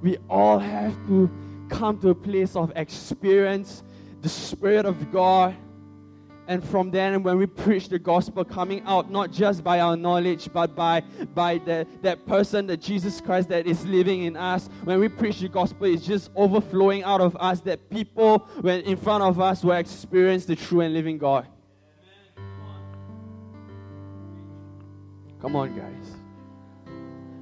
We 0.01 0.17
all 0.29 0.59
have 0.59 0.93
to 1.07 1.29
come 1.69 1.97
to 1.99 2.09
a 2.09 2.15
place 2.15 2.55
of 2.57 2.73
experience 2.75 3.83
the 4.21 4.29
Spirit 4.29 4.85
of 4.85 5.11
God. 5.11 5.55
And 6.47 6.63
from 6.63 6.89
then, 6.89 7.21
when 7.21 7.37
we 7.37 7.45
preach 7.45 7.89
the 7.89 7.99
gospel, 7.99 8.43
coming 8.43 8.81
out 8.85 9.11
not 9.11 9.31
just 9.31 9.63
by 9.63 9.79
our 9.81 9.95
knowledge, 9.95 10.49
but 10.51 10.75
by, 10.75 11.01
by 11.35 11.59
the, 11.59 11.85
that 12.01 12.25
person, 12.25 12.65
that 12.67 12.81
Jesus 12.81 13.21
Christ 13.21 13.49
that 13.49 13.67
is 13.67 13.85
living 13.85 14.23
in 14.23 14.35
us, 14.35 14.67
when 14.83 14.99
we 14.99 15.09
preach 15.09 15.41
the 15.41 15.47
gospel, 15.47 15.85
it's 15.85 16.03
just 16.03 16.31
overflowing 16.35 17.03
out 17.03 17.21
of 17.21 17.37
us 17.39 17.61
that 17.61 17.87
people, 17.91 18.39
when 18.61 18.81
in 18.81 18.97
front 18.97 19.23
of 19.23 19.39
us, 19.39 19.63
will 19.63 19.73
experience 19.73 20.45
the 20.45 20.55
true 20.55 20.81
and 20.81 20.91
living 20.91 21.19
God. 21.19 21.45
Come 25.39 25.55
on, 25.55 25.77
guys. 25.77 26.15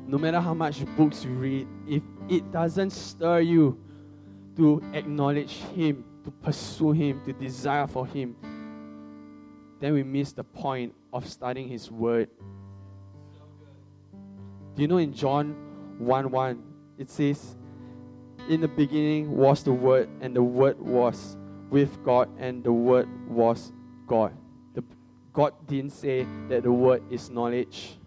No 0.06 0.18
matter 0.18 0.40
how 0.40 0.54
much 0.54 0.86
books 0.98 1.24
you 1.24 1.32
read, 1.32 1.68
if 1.88 2.04
it 2.30 2.52
doesn't 2.52 2.92
stir 2.92 3.40
you 3.40 3.80
to 4.58 4.84
acknowledge 4.94 5.54
Him, 5.76 6.04
to 6.28 6.32
pursue 6.32 6.92
Him, 6.92 7.22
to 7.24 7.32
desire 7.32 7.88
for 7.88 8.06
Him, 8.06 8.36
then 9.80 9.94
we 9.94 10.04
miss 10.04 10.34
the 10.34 10.44
point 10.44 10.94
of 11.14 11.26
studying 11.26 11.70
His 11.70 11.90
Word. 11.90 12.30
Do 14.76 14.82
you 14.82 14.90
know 14.90 14.98
in 14.98 15.14
John 15.14 15.56
1 16.00 16.30
1, 16.30 16.64
it 16.98 17.10
says, 17.10 17.56
In 18.50 18.60
the 18.60 18.68
beginning 18.68 19.38
was 19.38 19.64
the 19.64 19.72
Word, 19.72 20.10
and 20.20 20.36
the 20.36 20.44
Word 20.44 20.78
was 20.82 21.38
with 21.70 22.04
God, 22.04 22.28
and 22.38 22.62
the 22.62 22.74
Word 22.74 23.08
was 23.30 23.72
God. 24.06 24.34
The, 24.74 24.84
God 25.32 25.54
didn't 25.66 25.92
say 25.92 26.28
that 26.50 26.64
the 26.64 26.72
Word 26.74 27.04
is 27.10 27.30
knowledge. 27.30 27.98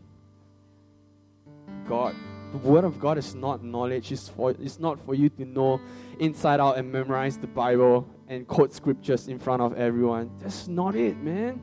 God 1.88 2.14
the 2.52 2.58
word 2.58 2.84
of 2.84 2.98
God 2.98 3.16
is 3.18 3.34
not 3.34 3.62
knowledge. 3.62 4.10
It's, 4.10 4.28
for, 4.28 4.50
it's 4.50 4.80
not 4.80 4.98
for 5.04 5.14
you 5.14 5.28
to 5.30 5.44
know 5.44 5.80
inside 6.18 6.60
out 6.60 6.78
and 6.78 6.90
memorize 6.90 7.38
the 7.38 7.46
Bible 7.46 8.08
and 8.28 8.46
quote 8.46 8.72
scriptures 8.72 9.28
in 9.28 9.38
front 9.38 9.62
of 9.62 9.76
everyone. 9.76 10.30
That's 10.40 10.66
not 10.68 10.96
it, 10.96 11.16
man. 11.18 11.62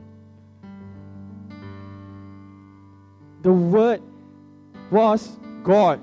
The 3.42 3.52
word 3.52 4.02
was 4.90 5.38
God. 5.62 6.00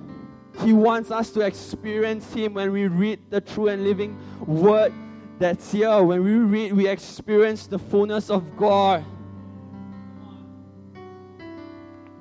He 0.63 0.73
wants 0.73 1.11
us 1.11 1.31
to 1.31 1.41
experience 1.41 2.31
Him 2.33 2.53
when 2.53 2.71
we 2.71 2.87
read 2.87 3.19
the 3.29 3.41
true 3.41 3.67
and 3.67 3.83
living 3.83 4.17
word 4.45 4.93
that's 5.37 5.71
here. 5.71 6.01
When 6.01 6.23
we 6.23 6.31
read, 6.35 6.73
we 6.73 6.87
experience 6.87 7.67
the 7.67 7.79
fullness 7.79 8.29
of 8.29 8.55
God. 8.55 9.03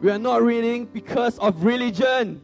We 0.00 0.11
are 0.11 0.18
not 0.18 0.42
reading 0.42 0.85
because 0.87 1.38
of 1.38 1.64
religion. 1.64 2.43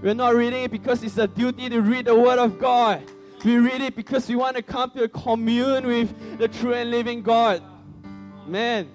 We're 0.00 0.14
not 0.14 0.36
reading 0.36 0.62
it 0.62 0.70
because 0.70 1.02
it's 1.02 1.18
a 1.18 1.26
duty 1.26 1.68
to 1.68 1.80
read 1.80 2.04
the 2.04 2.14
Word 2.14 2.38
of 2.38 2.58
God. 2.58 3.02
We 3.44 3.56
read 3.56 3.80
it 3.80 3.96
because 3.96 4.28
we 4.28 4.36
want 4.36 4.56
to 4.56 4.62
come 4.62 4.90
to 4.92 5.08
commune 5.08 5.86
with 5.86 6.38
the 6.38 6.46
true 6.46 6.74
and 6.74 6.90
living 6.90 7.22
God. 7.22 7.62
Man. 8.46 8.88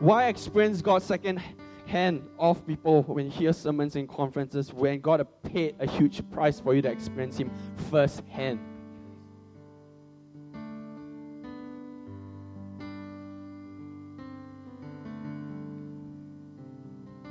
Why 0.00 0.26
experience 0.26 0.82
God 0.82 1.02
second 1.02 1.40
hand 1.86 2.28
of 2.38 2.66
people 2.66 3.04
when 3.04 3.26
you 3.26 3.30
hear 3.30 3.52
sermons 3.52 3.94
in 3.94 4.08
conferences 4.08 4.72
when 4.72 5.00
God 5.00 5.26
paid 5.44 5.76
a 5.78 5.86
huge 5.86 6.28
price 6.30 6.58
for 6.58 6.74
you 6.74 6.82
to 6.82 6.90
experience 6.90 7.38
Him 7.38 7.52
first 7.90 8.22
hand? 8.28 8.58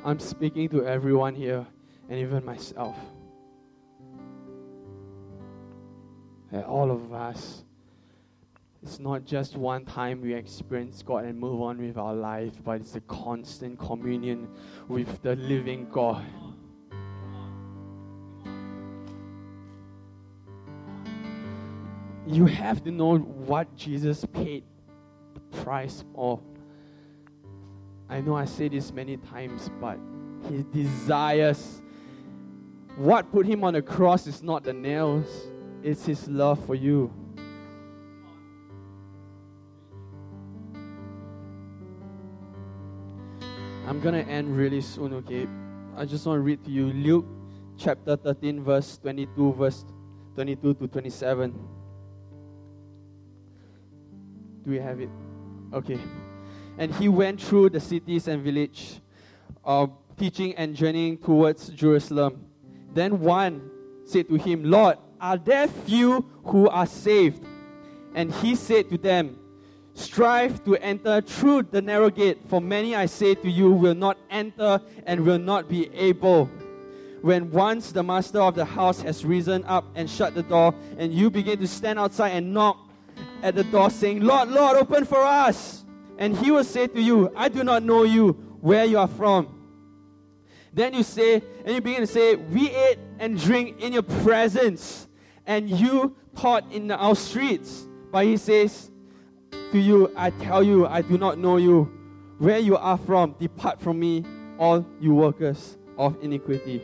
I'm 0.06 0.20
speaking 0.20 0.68
to 0.70 0.86
everyone 0.86 1.34
here 1.34 1.66
and 2.10 2.20
even 2.20 2.44
myself. 2.44 2.98
And 6.52 6.62
all 6.66 6.92
of 6.92 7.14
us, 7.14 7.64
it's 8.82 9.00
not 9.00 9.24
just 9.24 9.56
one 9.56 9.86
time 9.86 10.20
we 10.20 10.34
experience 10.34 11.02
God 11.02 11.24
and 11.24 11.40
move 11.40 11.62
on 11.62 11.78
with 11.78 11.98
our 11.98 12.14
life, 12.14 12.52
but 12.66 12.82
it's 12.82 12.96
a 12.96 13.02
constant 13.02 13.80
communion 13.80 14.50
with 14.90 15.22
the 15.22 15.38
living 15.38 15.88
God. 15.90 16.26
You 22.28 22.46
have 22.46 22.84
to 22.84 22.92
know 22.92 23.18
what 23.20 23.74
Jesus 23.78 24.26
paid 24.34 24.66
the 25.34 25.40
price 25.64 26.04
for 26.14 26.42
I 28.14 28.22
know 28.22 28.36
I 28.36 28.46
say 28.46 28.68
this 28.68 28.94
many 28.94 29.18
times, 29.18 29.72
but 29.82 29.98
he 30.48 30.64
desires. 30.72 31.82
What 32.96 33.32
put 33.32 33.48
him 33.48 33.64
on 33.64 33.74
the 33.74 33.82
cross 33.82 34.28
is 34.28 34.44
not 34.44 34.64
the 34.64 34.72
nails, 34.72 35.26
it's 35.82 36.06
his 36.06 36.28
love 36.28 36.64
for 36.64 36.76
you. 36.76 37.12
I'm 43.88 44.00
going 44.00 44.14
to 44.14 44.32
end 44.32 44.56
really 44.56 44.82
soon, 44.82 45.16
okay? 45.16 45.48
I 45.98 46.06
just 46.06 46.28
want 46.28 46.38
to 46.38 46.42
read 46.42 46.64
to 46.66 46.70
you 46.70 46.94
Luke 46.94 47.26
chapter 47.80 48.16
13, 48.16 48.64
verse 48.64 48.96
22, 49.00 49.54
verse 49.54 49.86
22 50.36 50.76
to 50.76 50.88
27. 50.88 51.52
Do 54.64 54.70
we 54.70 54.78
have 54.78 55.00
it? 55.00 55.10
Okay. 55.74 56.00
And 56.78 56.94
he 56.96 57.08
went 57.08 57.42
through 57.42 57.70
the 57.70 57.80
cities 57.80 58.28
and 58.28 58.44
village, 58.44 59.02
uh, 59.64 59.88
teaching 60.18 60.56
and 60.56 60.76
journeying 60.76 61.18
towards 61.18 61.70
Jerusalem. 61.70 62.46
Then 62.94 63.20
one 63.20 63.70
said 64.06 64.28
to 64.30 64.36
him, 64.36 64.64
Lord, 64.64 64.98
are 65.20 65.38
there 65.38 65.68
few 65.68 66.26
who 66.46 66.68
are 66.70 66.86
saved? 66.86 67.46
And 68.16 68.34
he 68.36 68.56
said 68.56 68.90
to 68.90 68.98
them, 68.98 69.40
Strive 69.96 70.64
to 70.66 70.76
enter 70.78 71.22
through 71.22 71.64
the 71.64 71.82
narrow 71.82 72.10
gate, 72.10 72.40
for 72.48 72.60
many, 72.60 72.96
I 72.96 73.06
say 73.06 73.36
to 73.36 73.50
you, 73.50 73.72
will 73.72 73.94
not 73.94 74.18
enter 74.30 74.82
and 75.06 75.24
will 75.24 75.38
not 75.38 75.70
be 75.70 75.94
able. 75.94 76.50
When 77.22 77.52
once 77.52 77.92
the 77.92 78.02
master 78.04 78.42
of 78.42 78.56
the 78.56 78.66
house 78.66 79.02
has 79.02 79.24
risen 79.24 79.64
up 79.66 79.86
and 79.96 80.10
shut 80.10 80.34
the 80.34 80.44
door, 80.44 80.74
and 80.98 81.14
you 81.14 81.30
begin 81.30 81.60
to 81.60 81.68
stand 81.68 82.00
outside 82.00 82.30
and 82.30 82.54
knock 82.54 82.78
at 83.44 83.54
the 83.54 83.64
door, 83.64 83.92
saying, 83.92 84.22
Lord, 84.22 84.50
Lord, 84.50 84.78
open 84.78 85.06
for 85.06 85.20
us 85.20 85.83
and 86.18 86.38
he 86.38 86.52
will 86.52 86.64
say 86.64 86.88
to 86.88 87.02
you, 87.02 87.32
I 87.36 87.50
do 87.50 87.64
not 87.64 87.84
know 87.84 88.04
you, 88.04 88.32
where 88.62 88.86
you 88.86 88.98
are 88.98 89.08
from. 89.08 89.60
Then 90.74 90.94
you 90.94 91.04
say, 91.04 91.44
and 91.66 91.76
you 91.76 91.82
begin 91.82 92.02
to 92.02 92.08
say, 92.08 92.36
We 92.36 92.72
ate 92.72 92.98
and 93.20 93.40
drink 93.40 93.82
in 93.82 93.94
your 93.94 94.04
presence, 94.04 95.08
and 95.46 95.70
you 95.70 96.16
taught 96.36 96.72
in 96.72 96.90
our 96.92 97.16
streets. 97.16 97.88
But 98.12 98.26
he 98.26 98.38
says 98.38 98.92
to 99.52 99.80
you, 99.80 100.12
I 100.16 100.30
tell 100.32 100.64
you, 100.64 100.88
I 100.88 101.02
do 101.02 101.18
not 101.18 101.38
know 101.38 101.58
you. 101.58 101.92
Where 102.40 102.60
you 102.60 102.76
are 102.76 102.98
from, 102.98 103.36
depart 103.40 103.80
from 103.80 104.00
me, 104.00 104.26
all 104.58 104.86
you 105.00 105.14
workers 105.14 105.78
of 105.98 106.18
iniquity. 106.22 106.82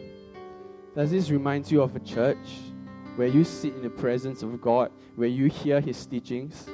Does 0.95 1.11
this 1.11 1.29
remind 1.29 1.69
you 1.69 1.81
of 1.81 1.95
a 1.95 1.99
church 1.99 2.37
where 3.15 3.27
you 3.27 3.43
sit 3.43 3.73
in 3.75 3.81
the 3.81 3.89
presence 3.89 4.43
of 4.43 4.61
God, 4.61 4.91
where 5.15 5.27
you 5.27 5.47
hear 5.47 5.81
his 5.81 6.05
teachings, 6.05 6.67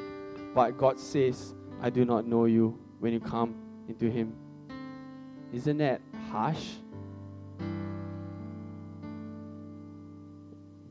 but 0.53 0.77
God 0.77 0.99
says, 0.99 1.53
I 1.85 1.91
do 1.91 2.03
not 2.03 2.25
know 2.25 2.45
you 2.45 2.79
when 2.99 3.13
you 3.13 3.19
come 3.19 3.53
into 3.87 4.09
Him. 4.09 4.35
Isn't 5.53 5.77
that 5.77 6.01
harsh. 6.31 6.71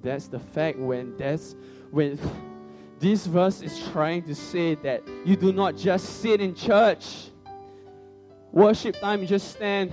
That's 0.05 0.29
the 0.29 0.39
fact 0.39 0.79
when 0.79 1.17
that's 1.17 1.57
when 1.91 2.17
this 3.01 3.27
verse 3.27 3.61
is 3.61 3.89
trying 3.89 4.23
to 4.23 4.37
say 4.37 4.77
that 4.77 5.03
you 5.25 5.35
do 5.35 5.53
not 5.53 5.77
just 5.77 6.21
sit 6.21 6.41
in 6.41 6.55
church. 6.55 7.31
Worship 8.53 8.95
time, 9.01 9.21
you 9.21 9.27
just 9.27 9.51
stand. 9.51 9.93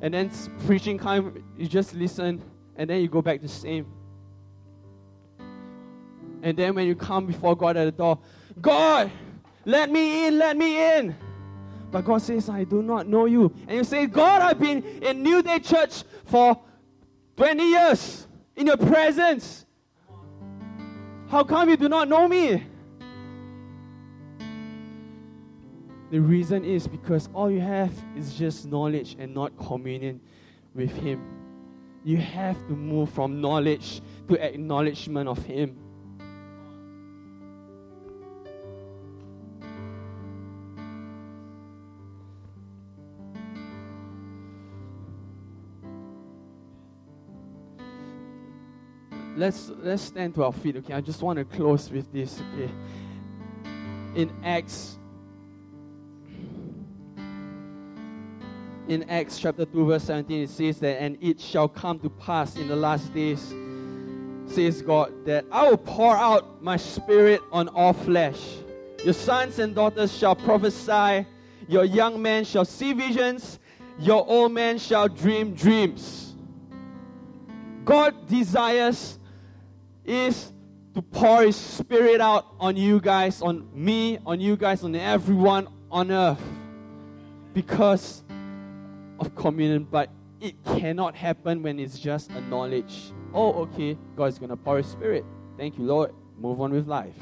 And 0.00 0.14
then 0.14 0.30
preaching 0.64 0.96
time, 0.96 1.42
you 1.58 1.66
just 1.66 1.92
listen. 1.92 2.40
And 2.76 2.88
then 2.88 3.00
you 3.00 3.08
go 3.08 3.20
back 3.20 3.40
to 3.40 3.48
same. 3.48 3.86
And 6.40 6.56
then 6.56 6.72
when 6.76 6.86
you 6.86 6.94
come 6.94 7.26
before 7.26 7.56
God 7.56 7.76
at 7.76 7.86
the 7.86 7.90
door, 7.90 8.20
God, 8.60 9.10
let 9.64 9.90
me 9.90 10.26
in, 10.26 10.38
let 10.38 10.56
me 10.56 10.96
in. 10.96 11.14
But 11.90 12.04
God 12.04 12.22
says, 12.22 12.48
I 12.48 12.64
do 12.64 12.82
not 12.82 13.06
know 13.06 13.26
you. 13.26 13.54
And 13.68 13.76
you 13.76 13.84
say, 13.84 14.06
God, 14.06 14.40
I've 14.42 14.58
been 14.58 14.82
in 15.02 15.22
New 15.22 15.42
Day 15.42 15.58
Church 15.58 16.04
for 16.24 16.58
20 17.36 17.62
years 17.62 18.26
in 18.56 18.66
your 18.66 18.78
presence. 18.78 19.66
How 21.28 21.44
come 21.44 21.68
you 21.68 21.76
do 21.76 21.88
not 21.88 22.08
know 22.08 22.26
me? 22.28 22.64
The 26.10 26.20
reason 26.20 26.64
is 26.64 26.86
because 26.86 27.28
all 27.32 27.50
you 27.50 27.60
have 27.60 27.90
is 28.16 28.34
just 28.34 28.66
knowledge 28.66 29.16
and 29.18 29.34
not 29.34 29.56
communion 29.56 30.20
with 30.74 30.94
Him. 30.94 31.22
You 32.04 32.18
have 32.18 32.56
to 32.68 32.74
move 32.74 33.10
from 33.10 33.40
knowledge 33.40 34.02
to 34.28 34.34
acknowledgement 34.42 35.28
of 35.28 35.38
Him. 35.44 35.81
Let's 49.36 49.70
let's 49.78 50.02
stand 50.02 50.34
to 50.34 50.44
our 50.44 50.52
feet 50.52 50.76
okay? 50.76 50.94
I 50.94 51.00
just 51.00 51.22
want 51.22 51.38
to 51.38 51.44
close 51.44 51.90
with 51.90 52.12
this 52.12 52.40
okay? 52.54 52.70
In 54.14 54.30
acts 54.44 54.98
in 58.88 59.08
acts 59.08 59.38
chapter 59.38 59.64
2 59.64 59.86
verse 59.86 60.04
17 60.04 60.42
it 60.42 60.50
says 60.50 60.78
that 60.80 61.00
and 61.00 61.16
it 61.20 61.40
shall 61.40 61.68
come 61.68 61.98
to 62.00 62.10
pass 62.10 62.56
in 62.56 62.68
the 62.68 62.76
last 62.76 63.14
days 63.14 63.54
says 64.46 64.82
god 64.82 65.12
that 65.24 65.44
i 65.52 65.68
will 65.68 65.78
pour 65.78 66.16
out 66.16 66.62
my 66.62 66.76
spirit 66.76 67.40
on 67.50 67.68
all 67.68 67.92
flesh. 67.92 68.40
Your 69.04 69.14
sons 69.14 69.58
and 69.58 69.74
daughters 69.74 70.16
shall 70.16 70.36
prophesy. 70.36 71.26
Your 71.68 71.84
young 71.84 72.22
men 72.22 72.44
shall 72.44 72.64
see 72.64 72.92
visions. 72.92 73.58
Your 73.98 74.24
old 74.28 74.52
men 74.52 74.78
shall 74.78 75.08
dream 75.08 75.54
dreams. 75.54 76.34
God 77.84 78.28
desires 78.28 79.18
is 80.04 80.52
to 80.94 81.02
pour 81.02 81.42
His 81.42 81.56
Spirit 81.56 82.20
out 82.20 82.46
on 82.60 82.76
you 82.76 83.00
guys, 83.00 83.42
on 83.42 83.68
me, 83.72 84.18
on 84.26 84.40
you 84.40 84.56
guys, 84.56 84.84
on 84.84 84.94
everyone 84.94 85.68
on 85.90 86.10
earth 86.10 86.42
because 87.54 88.22
of 89.18 89.34
communion. 89.34 89.84
But 89.90 90.10
it 90.40 90.54
cannot 90.64 91.14
happen 91.14 91.62
when 91.62 91.78
it's 91.78 91.98
just 91.98 92.30
a 92.30 92.40
knowledge. 92.42 93.12
Oh, 93.32 93.52
okay, 93.62 93.96
God's 94.16 94.38
to 94.50 94.56
pour 94.56 94.78
His 94.78 94.86
Spirit. 94.86 95.24
Thank 95.56 95.78
you, 95.78 95.84
Lord. 95.84 96.12
Move 96.38 96.60
on 96.60 96.72
with 96.72 96.88
life. 96.88 97.14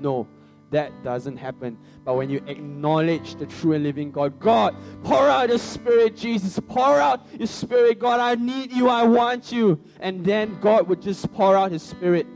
No, 0.00 0.26
that 0.74 1.04
doesn't 1.04 1.36
happen. 1.36 1.78
But 2.04 2.16
when 2.16 2.28
you 2.28 2.42
acknowledge 2.46 3.36
the 3.36 3.46
true 3.46 3.72
and 3.74 3.84
living 3.84 4.10
God, 4.10 4.40
God, 4.40 4.74
pour 5.04 5.28
out 5.28 5.48
your 5.48 5.58
spirit, 5.58 6.16
Jesus. 6.16 6.58
Pour 6.68 7.00
out 7.00 7.26
your 7.38 7.46
spirit, 7.46 8.00
God. 8.00 8.18
I 8.18 8.34
need 8.34 8.72
you. 8.72 8.88
I 8.88 9.04
want 9.04 9.52
you. 9.52 9.80
And 10.00 10.24
then 10.24 10.58
God 10.60 10.88
would 10.88 11.00
just 11.00 11.32
pour 11.32 11.56
out 11.56 11.70
his 11.70 11.82
spirit. 11.82 12.26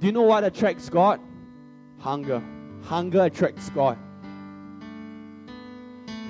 Do 0.00 0.06
you 0.06 0.12
know 0.12 0.22
what 0.22 0.44
attracts 0.44 0.90
God? 0.90 1.18
Hunger. 1.98 2.42
Hunger 2.82 3.22
attracts 3.24 3.70
God. 3.70 3.98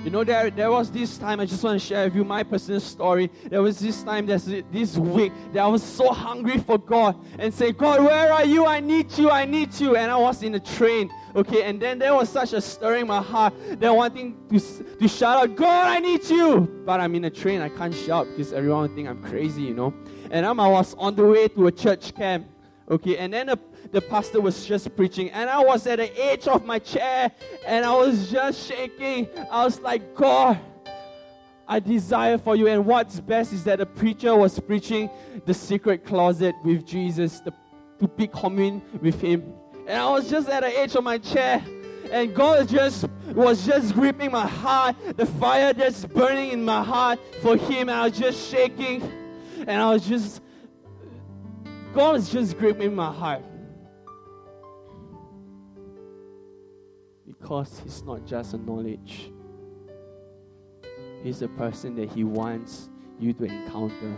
You 0.03 0.11
know, 0.11 0.23
there, 0.23 0.49
there 0.49 0.71
was 0.71 0.89
this 0.89 1.17
time, 1.17 1.41
I 1.41 1.45
just 1.45 1.61
want 1.61 1.79
to 1.79 1.85
share 1.85 2.05
with 2.05 2.15
you 2.15 2.23
my 2.23 2.41
personal 2.41 2.79
story. 2.79 3.29
There 3.49 3.61
was 3.61 3.79
this 3.79 4.01
time, 4.01 4.25
there's 4.25 4.45
this 4.45 4.97
week, 4.97 5.33
that 5.51 5.59
I 5.59 5.67
was 5.67 5.83
so 5.83 6.13
hungry 6.13 6.57
for 6.57 6.77
God 6.77 7.17
and 7.37 7.53
say, 7.53 7.73
God, 7.73 8.01
where 8.05 8.31
are 8.31 8.45
you? 8.45 8.65
I 8.65 8.79
need 8.79 9.11
you, 9.17 9.29
I 9.29 9.43
need 9.43 9.77
you. 9.77 9.97
And 9.97 10.09
I 10.09 10.15
was 10.15 10.41
in 10.41 10.55
a 10.55 10.59
train, 10.59 11.11
okay, 11.35 11.63
and 11.63 11.81
then 11.81 11.99
there 11.99 12.15
was 12.15 12.29
such 12.29 12.53
a 12.53 12.61
stirring 12.61 13.01
in 13.01 13.07
my 13.07 13.21
heart 13.21 13.53
that 13.81 13.93
wanting 13.93 14.37
to, 14.49 14.59
to 14.59 15.07
shout 15.09 15.43
out, 15.43 15.57
God, 15.57 15.89
I 15.89 15.99
need 15.99 16.23
you. 16.29 16.61
But 16.85 17.01
I'm 17.01 17.13
in 17.15 17.25
a 17.25 17.29
train, 17.29 17.59
I 17.59 17.67
can't 17.67 17.93
shout 17.93 18.25
because 18.29 18.53
everyone 18.53 18.95
think 18.95 19.09
I'm 19.09 19.21
crazy, 19.21 19.63
you 19.63 19.73
know. 19.73 19.93
And 20.31 20.45
I 20.45 20.51
was 20.53 20.93
on 20.97 21.15
the 21.15 21.25
way 21.25 21.49
to 21.49 21.67
a 21.67 21.71
church 21.73 22.15
camp, 22.15 22.47
okay, 22.89 23.17
and 23.17 23.33
then 23.33 23.49
a 23.49 23.59
the 23.91 24.01
pastor 24.01 24.39
was 24.39 24.65
just 24.65 24.95
preaching, 24.95 25.31
and 25.31 25.49
I 25.49 25.59
was 25.63 25.87
at 25.87 25.97
the 25.97 26.23
edge 26.23 26.47
of 26.47 26.65
my 26.65 26.79
chair 26.79 27.31
and 27.65 27.85
I 27.85 27.95
was 27.95 28.29
just 28.31 28.67
shaking. 28.67 29.27
I 29.49 29.63
was 29.63 29.79
like, 29.79 30.15
God, 30.15 30.59
I 31.67 31.79
desire 31.79 32.37
for 32.37 32.55
you. 32.55 32.67
And 32.67 32.85
what's 32.85 33.19
best 33.19 33.53
is 33.53 33.63
that 33.63 33.79
the 33.79 33.85
preacher 33.85 34.35
was 34.35 34.59
preaching 34.59 35.09
the 35.45 35.53
secret 35.53 36.05
closet 36.05 36.55
with 36.63 36.85
Jesus, 36.85 37.39
the, 37.39 37.53
to 37.99 38.07
be 38.07 38.27
commune 38.27 38.81
with 39.01 39.19
Him. 39.21 39.53
And 39.87 39.97
I 39.97 40.09
was 40.09 40.29
just 40.29 40.47
at 40.49 40.61
the 40.61 40.79
edge 40.79 40.95
of 40.95 41.03
my 41.03 41.17
chair 41.17 41.63
and 42.11 42.33
God 42.33 42.67
just 42.67 43.05
was 43.33 43.65
just 43.65 43.93
gripping 43.93 44.31
my 44.31 44.47
heart, 44.47 44.95
the 45.15 45.25
fire 45.25 45.73
just 45.73 46.09
burning 46.09 46.51
in 46.51 46.65
my 46.65 46.83
heart 46.83 47.19
for 47.41 47.55
Him. 47.55 47.89
And 47.89 47.91
I 47.91 48.05
was 48.05 48.17
just 48.17 48.49
shaking, 48.49 49.01
and 49.59 49.81
I 49.81 49.93
was 49.93 50.07
just, 50.07 50.41
God 51.93 52.17
is 52.17 52.29
just 52.29 52.57
gripping 52.57 52.95
my 52.95 53.11
heart. 53.11 53.43
because 57.39 57.81
He's 57.83 58.03
not 58.03 58.25
just 58.25 58.53
a 58.53 58.57
knowledge, 58.57 59.31
He's 61.23 61.41
a 61.41 61.47
person 61.47 61.95
that 61.95 62.09
He 62.09 62.23
wants 62.23 62.89
you 63.19 63.33
to 63.33 63.43
encounter. 63.45 64.15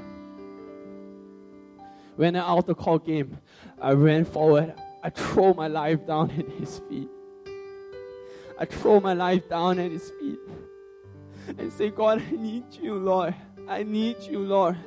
When 2.15 2.35
an 2.35 2.41
altar 2.41 2.75
call 2.75 2.99
came, 2.99 3.37
I 3.81 3.93
ran 3.93 4.25
forward. 4.25 4.75
I 5.01 5.09
throw 5.09 5.53
my 5.53 5.67
life 5.67 6.05
down 6.05 6.29
at 6.31 6.47
His 6.59 6.79
feet. 6.89 7.09
I 8.59 8.65
throw 8.65 8.99
my 8.99 9.13
life 9.13 9.49
down 9.49 9.79
at 9.79 9.91
His 9.91 10.11
feet 10.19 10.39
and 11.57 11.71
say, 11.73 11.89
God, 11.89 12.21
I 12.21 12.35
need 12.35 12.65
you, 12.79 12.95
Lord. 12.95 13.33
I 13.67 13.83
need 13.83 14.17
you, 14.21 14.39
Lord. 14.39 14.77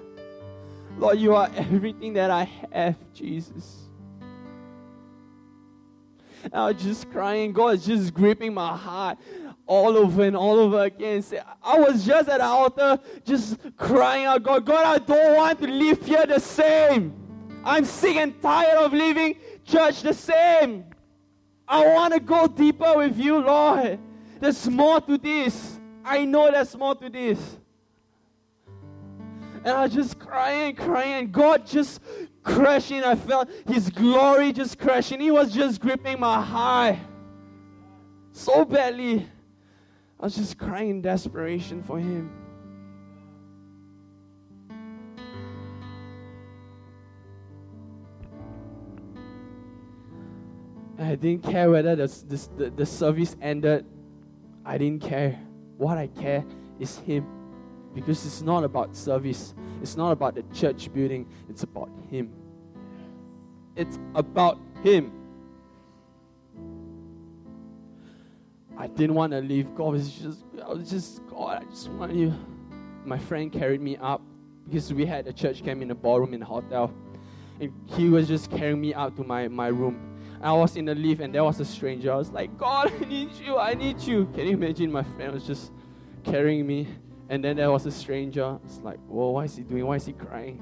Lord, 0.99 1.19
you 1.19 1.35
are 1.35 1.51
everything 1.57 2.15
that 2.15 2.31
I 2.31 2.45
have, 2.73 2.97
Jesus. 3.13 3.85
I 6.53 6.71
was 6.71 6.83
just 6.83 7.11
crying. 7.11 7.53
God 7.53 7.65
was 7.65 7.87
just 7.87 8.15
gripping 8.15 8.55
my 8.55 8.77
heart 8.77 9.19
all 9.67 9.97
over 9.97 10.25
and 10.25 10.37
all 10.37 10.59
over 10.59 10.85
again. 10.85 11.25
I 11.63 11.79
was 11.79 12.05
just 12.05 12.29
at 12.29 12.39
the 12.39 12.45
altar, 12.45 12.99
just 13.25 13.59
crying 13.77 14.27
out, 14.27 14.43
God, 14.43 14.65
God, 14.67 14.85
I 14.85 14.99
don't 15.05 15.37
want 15.37 15.61
to 15.61 15.67
live 15.67 16.05
here 16.05 16.27
the 16.27 16.39
same. 16.39 17.15
I'm 17.65 17.85
sick 17.85 18.17
and 18.17 18.41
tired 18.43 18.77
of 18.77 18.93
living 18.93 19.37
church 19.65 20.03
the 20.03 20.13
same. 20.13 20.85
I 21.67 21.87
want 21.95 22.13
to 22.13 22.21
go 22.21 22.47
deeper 22.47 22.93
with 22.97 23.19
you, 23.19 23.39
Lord. 23.39 23.99
There's 24.39 24.69
more 24.69 25.01
to 25.01 25.17
this. 25.17 25.79
I 26.05 26.27
know 26.27 26.51
there's 26.51 26.77
more 26.77 26.95
to 26.95 27.09
this. 27.09 27.59
And 29.65 29.75
I 29.75 29.85
was 29.85 29.95
just 29.95 30.19
crying, 30.19 30.77
crying, 30.77 31.31
God 31.31 31.67
just 31.67 32.01
crashing. 32.43 33.03
I 33.03 33.15
felt 33.15 33.49
His 33.67 33.89
glory 33.89 34.53
just 34.53 34.79
crashing. 34.79 35.21
He 35.21 35.31
was 35.31 35.53
just 35.53 35.81
gripping 35.81 36.21
my 36.21 36.41
heart 36.43 36.99
so 38.33 38.67
badly. 38.67 39.27
I 40.21 40.25
was 40.25 40.37
just 40.37 40.59
crying 40.59 40.91
in 40.91 41.03
desperation 41.03 41.83
for 41.83 41.99
Him. 41.99 42.31
I 50.99 51.15
didn't 51.15 51.43
care 51.43 51.71
whether 51.71 51.97
the, 51.97 52.07
the, 52.57 52.71
the 52.71 52.87
service 52.87 53.35
ended. 53.41 53.87
I 54.65 54.77
didn't 54.77 55.03
care. 55.03 55.41
What 55.79 55.97
I 55.97 56.09
care 56.09 56.45
is 56.79 56.99
Him. 56.99 57.44
Because 57.95 58.27
it's 58.27 58.43
not 58.43 58.65
about 58.65 58.97
service, 58.97 59.55
it's 59.81 59.97
not 59.97 60.11
about 60.11 60.35
the 60.35 60.43
church 60.55 60.93
building, 60.93 61.27
it's 61.49 61.63
about 61.63 61.91
Him. 62.11 62.33
It's 63.77 63.99
about 64.15 64.59
Him. 64.83 65.13
I 68.77 68.89
didn't 68.89 69.15
want 69.15 69.33
to 69.33 69.41
leave. 69.41 69.75
God 69.75 69.93
was 69.93 70.11
just, 70.11 70.45
I 70.63 70.69
was 70.69 70.91
just, 70.91 71.25
God, 71.29 71.63
I 71.63 71.65
just 71.71 71.89
want 71.91 72.15
you. 72.15 72.35
My 73.05 73.19
friend 73.19 73.53
carried 73.53 73.81
me 73.81 73.97
up 73.99 74.21
because 74.67 74.93
we 74.93 75.07
had 75.07 75.27
a 75.27 75.33
church 75.33 75.63
camp 75.63 75.83
in 75.83 75.91
a 75.91 75.95
ballroom 75.95 76.35
in 76.35 76.43
a 76.43 76.45
hotel. 76.45 76.93
And 77.61 77.73
he 77.87 78.09
was 78.09 78.27
just 78.27 78.51
carrying 78.51 78.81
me 78.81 78.93
out 78.93 79.17
to 79.17 79.25
my, 79.25 79.47
my 79.47 79.69
room. 79.69 80.19
I 80.43 80.53
was 80.53 80.77
in 80.77 80.87
the 80.87 80.95
lift 80.95 81.21
and 81.21 81.35
there 81.35 81.45
was 81.45 81.61
a 81.61 81.65
stranger. 81.65 82.13
I 82.13 82.17
was 82.17 82.31
like, 82.31 82.57
God, 82.59 82.93
I 82.93 83.05
need 83.05 83.33
you, 83.33 83.59
I 83.59 83.75
need 83.75 84.01
you. 84.01 84.27
Can 84.35 84.47
you 84.47 84.53
imagine 84.53 84.91
my 84.91 85.05
friend 85.05 85.33
was 85.33 85.47
just 85.47 85.71
carrying 86.25 86.67
me 86.67 86.89
And 87.29 87.43
then 87.43 87.57
there 87.57 87.71
was 87.71 87.87
a 87.87 87.91
stranger. 87.91 88.59
It's 88.65 88.81
like, 88.81 88.99
whoa, 89.07 89.31
what 89.31 89.47
is 89.47 89.57
he 89.57 89.63
doing? 89.63 89.87
Why 89.87 89.97
is 89.97 90.07
he 90.07 90.13
crying? 90.13 90.61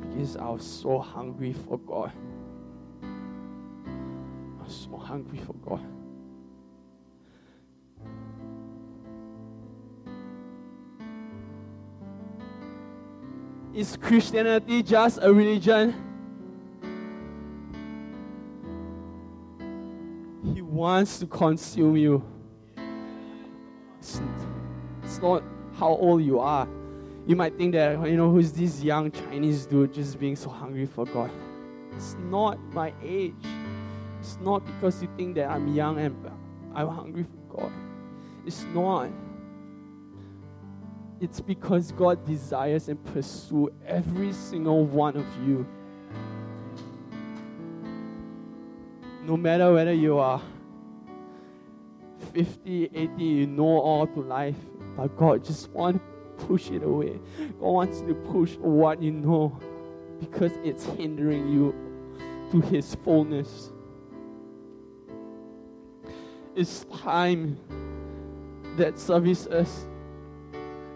Because 0.00 0.36
I 0.36 0.48
was 0.48 0.64
so 0.64 0.98
hungry 0.98 1.52
for 1.52 1.78
God. 1.78 2.12
I 3.02 4.64
was 4.64 4.88
so 4.90 4.96
hungry 4.96 5.38
for 5.38 5.52
God. 5.54 5.84
Is 13.74 13.98
Christianity 13.98 14.82
just 14.82 15.18
a 15.20 15.30
religion? 15.30 15.94
He 20.42 20.62
wants 20.62 21.18
to 21.18 21.26
consume 21.26 21.98
you. 21.98 22.24
It's, 23.98 24.22
it's 25.02 25.18
not 25.18 25.42
how 25.78 25.88
old 25.88 26.22
you 26.22 26.40
are. 26.40 26.68
You 27.26 27.36
might 27.36 27.56
think 27.56 27.72
that, 27.72 28.08
you 28.08 28.16
know, 28.16 28.30
who's 28.30 28.52
this 28.52 28.82
young 28.82 29.10
Chinese 29.10 29.66
dude 29.66 29.92
just 29.92 30.18
being 30.18 30.36
so 30.36 30.48
hungry 30.48 30.86
for 30.86 31.04
God? 31.04 31.30
It's 31.92 32.14
not 32.30 32.58
my 32.72 32.92
age. 33.02 33.34
It's 34.20 34.38
not 34.40 34.64
because 34.64 35.02
you 35.02 35.08
think 35.16 35.34
that 35.36 35.50
I'm 35.50 35.74
young 35.74 35.98
and 35.98 36.30
I'm 36.74 36.88
hungry 36.88 37.24
for 37.24 37.62
God. 37.62 37.72
It's 38.44 38.62
not. 38.74 39.10
It's 41.20 41.40
because 41.40 41.92
God 41.92 42.24
desires 42.26 42.88
and 42.88 43.02
pursue 43.12 43.72
every 43.86 44.32
single 44.32 44.84
one 44.84 45.16
of 45.16 45.26
you. 45.46 45.66
No 49.24 49.36
matter 49.36 49.72
whether 49.72 49.92
you 49.92 50.18
are 50.18 50.40
50, 52.32 52.90
80, 52.94 53.24
you 53.24 53.46
know 53.46 53.64
all 53.64 54.06
to 54.06 54.20
life, 54.20 54.56
but 54.96 55.16
God 55.16 55.44
just 55.44 55.70
wants 55.70 56.00
to 56.00 56.46
push 56.46 56.70
it 56.70 56.82
away. 56.82 57.20
God 57.38 57.60
wants 57.60 58.00
to 58.00 58.14
push 58.14 58.56
what 58.56 59.02
you 59.02 59.12
know 59.12 59.58
because 60.20 60.52
it's 60.64 60.84
hindering 60.84 61.48
you 61.52 61.74
to 62.50 62.60
His 62.60 62.94
fullness. 62.94 63.70
It's 66.54 66.84
time 67.02 67.58
that 68.76 68.98
service 68.98 69.46
us 69.46 69.86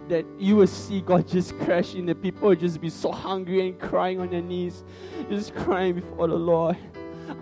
that 0.08 0.26
you 0.38 0.56
will 0.56 0.66
see 0.66 1.00
God 1.00 1.28
just 1.28 1.56
crash 1.60 1.94
in, 1.94 2.08
and 2.08 2.20
people 2.20 2.48
will 2.48 2.56
just 2.56 2.80
be 2.80 2.90
so 2.90 3.12
hungry 3.12 3.68
and 3.68 3.78
crying 3.78 4.20
on 4.20 4.30
their 4.30 4.42
knees, 4.42 4.82
just 5.28 5.54
crying 5.54 5.94
before 5.94 6.26
the 6.26 6.34
Lord. 6.34 6.76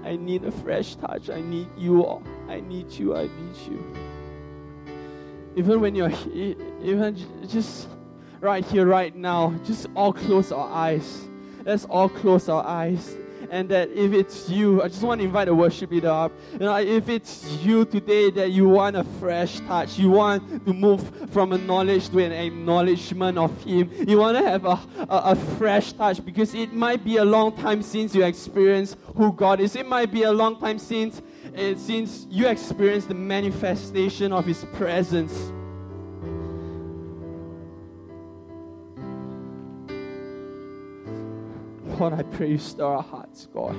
I 0.05 0.17
need 0.17 0.45
a 0.45 0.51
fresh 0.51 0.97
touch. 0.97 1.31
I 1.31 1.41
need 1.41 1.69
you. 1.79 2.05
All. 2.05 2.23
I 2.49 2.61
need 2.61 2.93
you. 2.93 3.17
I 3.17 3.23
need 3.23 3.57
you. 3.71 4.08
Even 5.59 5.81
when 5.81 5.97
you're 5.97 6.13
even 6.81 7.17
just 7.49 7.89
right 8.41 8.65
here, 8.65 8.87
right 8.87 9.17
now, 9.17 9.53
just 9.65 9.89
all 9.97 10.13
close 10.13 10.53
our 10.53 10.69
eyes. 10.69 11.27
Let's 11.65 11.85
all 11.87 12.09
close 12.09 12.49
our 12.49 12.65
eyes 12.65 13.17
and 13.51 13.69
that 13.69 13.91
if 13.91 14.13
it's 14.13 14.49
you, 14.49 14.83
I 14.83 14.89
just 14.89 15.03
want 15.03 15.21
to 15.21 15.25
invite 15.25 15.47
the 15.47 15.55
worship 15.55 15.91
leader 15.91 16.11
up. 16.11 16.33
You 16.53 16.61
know, 16.61 16.77
if 16.77 17.09
it's 17.09 17.51
you 17.63 17.85
today 17.85 18.31
that 18.31 18.51
you 18.51 18.69
want 18.69 18.97
a 18.97 19.05
fresh 19.05 19.61
touch, 19.61 19.99
you 19.99 20.11
want 20.11 20.65
to 20.67 20.73
move 20.73 21.31
from 21.31 21.53
a 21.53 21.59
knowledge 21.59 22.09
to 22.11 22.19
an 22.19 22.33
acknowledgement 22.33 23.39
of 23.39 23.63
Him, 23.63 23.91
you 24.07 24.19
want 24.19 24.37
to 24.37 24.45
have 24.45 24.65
a, 24.65 24.79
a, 25.09 25.33
a 25.33 25.37
fresh 25.37 25.93
touch 25.93 26.25
because 26.25 26.55
it 26.55 26.73
might 26.73 27.05
be 27.05 27.17
a 27.17 27.25
long 27.25 27.57
time 27.57 27.83
since 27.83 28.15
you 28.15 28.25
experienced 28.25 28.97
who 29.17 29.33
God 29.33 29.61
is. 29.61 29.77
It 29.77 29.87
might 29.87 30.13
be 30.13 30.23
a 30.25 30.33
long 30.33 30.59
time 30.61 30.79
since, 30.79 31.23
uh, 31.59 31.77
since 31.77 32.27
you 32.31 32.47
experienced 32.47 33.09
the 33.09 33.15
manifestation 33.15 34.33
of 34.33 34.47
His 34.47 34.65
presence. 34.75 35.53
Lord, 41.99 42.13
I 42.13 42.23
pray 42.23 42.51
you 42.51 42.59
stir 42.59 42.85
our 42.85 43.03
hearts, 43.03 43.49
God. 43.53 43.75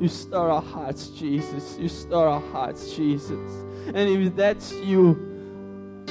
You 0.00 0.08
stir 0.08 0.50
our 0.50 0.62
hearts, 0.62 1.08
Jesus. 1.08 1.76
You 1.78 1.88
stir 1.88 2.26
our 2.26 2.40
hearts, 2.40 2.96
Jesus. 2.96 3.52
And 3.94 4.08
if 4.08 4.34
that's 4.34 4.72
you, 4.72 5.28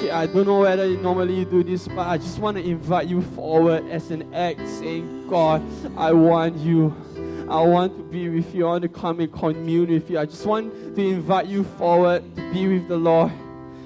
I 0.10 0.26
don't 0.28 0.46
know 0.46 0.62
whether 0.62 0.88
you 0.88 0.98
normally 0.98 1.44
do 1.44 1.64
this, 1.64 1.88
but 1.90 2.08
I 2.08 2.18
just 2.18 2.40
want 2.40 2.56
to 2.56 2.64
invite 2.64 3.08
you 3.08 3.22
forward 3.22 3.86
as 3.90 4.10
an 4.12 4.34
act 4.34 4.66
saying, 4.68 5.28
God, 5.28 5.62
I 5.98 6.14
want 6.14 6.56
you. 6.56 6.96
I 7.50 7.62
want 7.62 7.98
to 7.98 8.04
be 8.04 8.30
with 8.30 8.54
you. 8.54 8.68
I 8.68 8.70
want 8.72 8.84
to 8.84 8.90
come 8.90 9.20
and 9.20 9.34
commune 9.34 9.90
with 9.90 10.12
you. 10.12 10.20
I 10.20 10.26
just 10.26 10.46
want 10.46 10.72
to 10.96 11.02
invite 11.02 11.48
you 11.48 11.64
forward 11.64 12.24
to 12.36 12.54
be 12.54 12.68
with 12.68 12.88
the 12.88 12.98
Lord. 12.98 13.32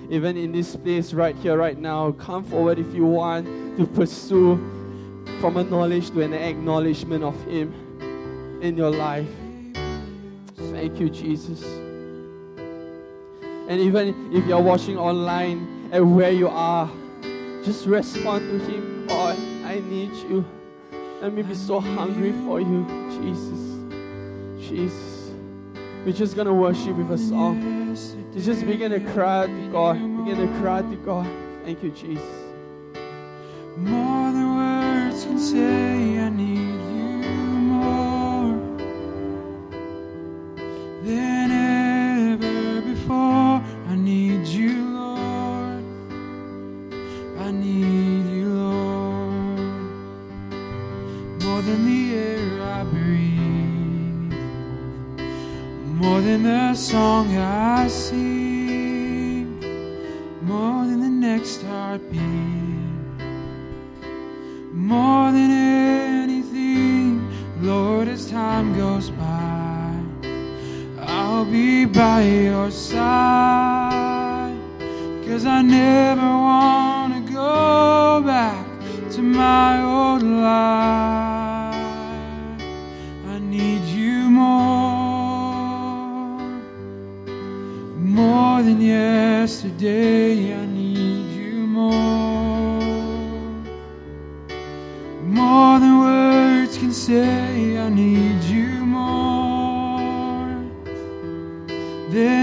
Even 0.09 0.35
in 0.35 0.51
this 0.51 0.75
place 0.75 1.13
right 1.13 1.35
here, 1.37 1.55
right 1.57 1.77
now, 1.77 2.11
come 2.11 2.43
forward 2.43 2.77
if 2.77 2.93
you 2.93 3.05
want 3.05 3.47
to 3.77 3.87
pursue 3.87 4.57
from 5.39 5.55
a 5.55 5.63
knowledge 5.63 6.09
to 6.11 6.21
an 6.21 6.33
acknowledgement 6.33 7.23
of 7.23 7.41
Him 7.45 7.73
in 8.61 8.75
your 8.75 8.91
life. 8.91 9.29
Thank 10.55 10.99
you, 10.99 11.09
Jesus. 11.09 11.63
And 13.69 13.79
even 13.79 14.33
if 14.33 14.45
you're 14.45 14.61
watching 14.61 14.97
online 14.97 15.89
and 15.93 16.17
where 16.17 16.31
you 16.31 16.49
are, 16.49 16.91
just 17.63 17.85
respond 17.85 18.41
to 18.41 18.59
Him. 18.69 19.07
God, 19.07 19.39
I 19.63 19.79
need 19.79 20.11
you. 20.29 20.43
Let 21.23 21.31
me 21.31 21.41
be 21.41 21.55
so 21.55 21.79
hungry 21.79 22.33
for 22.45 22.59
you, 22.59 22.85
Jesus. 23.09 24.67
Jesus. 24.69 25.31
We're 26.05 26.11
just 26.11 26.35
to 26.35 26.53
worship 26.53 26.97
with 26.97 27.11
a 27.11 27.17
song. 27.17 27.61
You 28.33 28.41
just 28.41 28.65
begin 28.67 28.91
to 28.91 28.99
cry 29.13 29.47
to 29.47 29.71
God. 29.71 29.93
Begin 29.93 30.45
to 30.45 30.59
cry 30.59 30.81
to 30.81 30.95
God. 30.97 31.25
Thank 31.63 31.81
you, 31.81 31.91
Jesus. 31.91 32.27
More 33.77 34.33
than 34.33 34.57
words 34.57 35.23
can 35.23 35.39
say, 35.39 36.19
I 36.19 36.27
need 36.27 36.82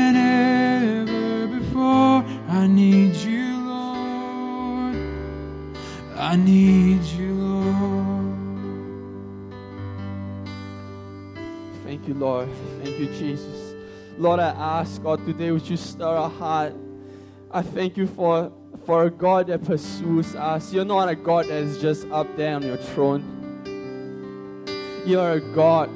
than 0.00 0.16
ever 0.16 1.46
before. 1.58 2.24
I 2.48 2.66
need 2.66 3.14
you, 3.16 3.58
Lord. 3.66 4.96
I 6.16 6.36
need 6.36 7.02
you, 7.02 7.34
Lord. 7.34 8.36
Thank 11.84 12.08
you, 12.08 12.14
Lord. 12.14 12.48
Thank 12.82 12.98
you, 12.98 13.06
Jesus. 13.06 13.74
Lord, 14.16 14.40
I 14.40 14.50
ask, 14.50 15.02
God, 15.02 15.24
today 15.26 15.50
would 15.50 15.68
you 15.68 15.76
stir 15.76 16.04
our 16.04 16.30
heart. 16.30 16.74
I 17.50 17.62
thank 17.62 17.96
you 17.96 18.06
for, 18.06 18.52
for 18.86 19.04
a 19.04 19.10
God 19.10 19.48
that 19.48 19.64
pursues 19.64 20.34
us. 20.34 20.72
You're 20.72 20.84
not 20.84 21.08
a 21.08 21.14
God 21.14 21.46
that 21.46 21.62
is 21.62 21.80
just 21.80 22.06
up 22.10 22.36
there 22.36 22.54
on 22.54 22.62
your 22.62 22.76
throne. 22.76 23.22
You're 25.06 25.32
a 25.32 25.40
God 25.40 25.90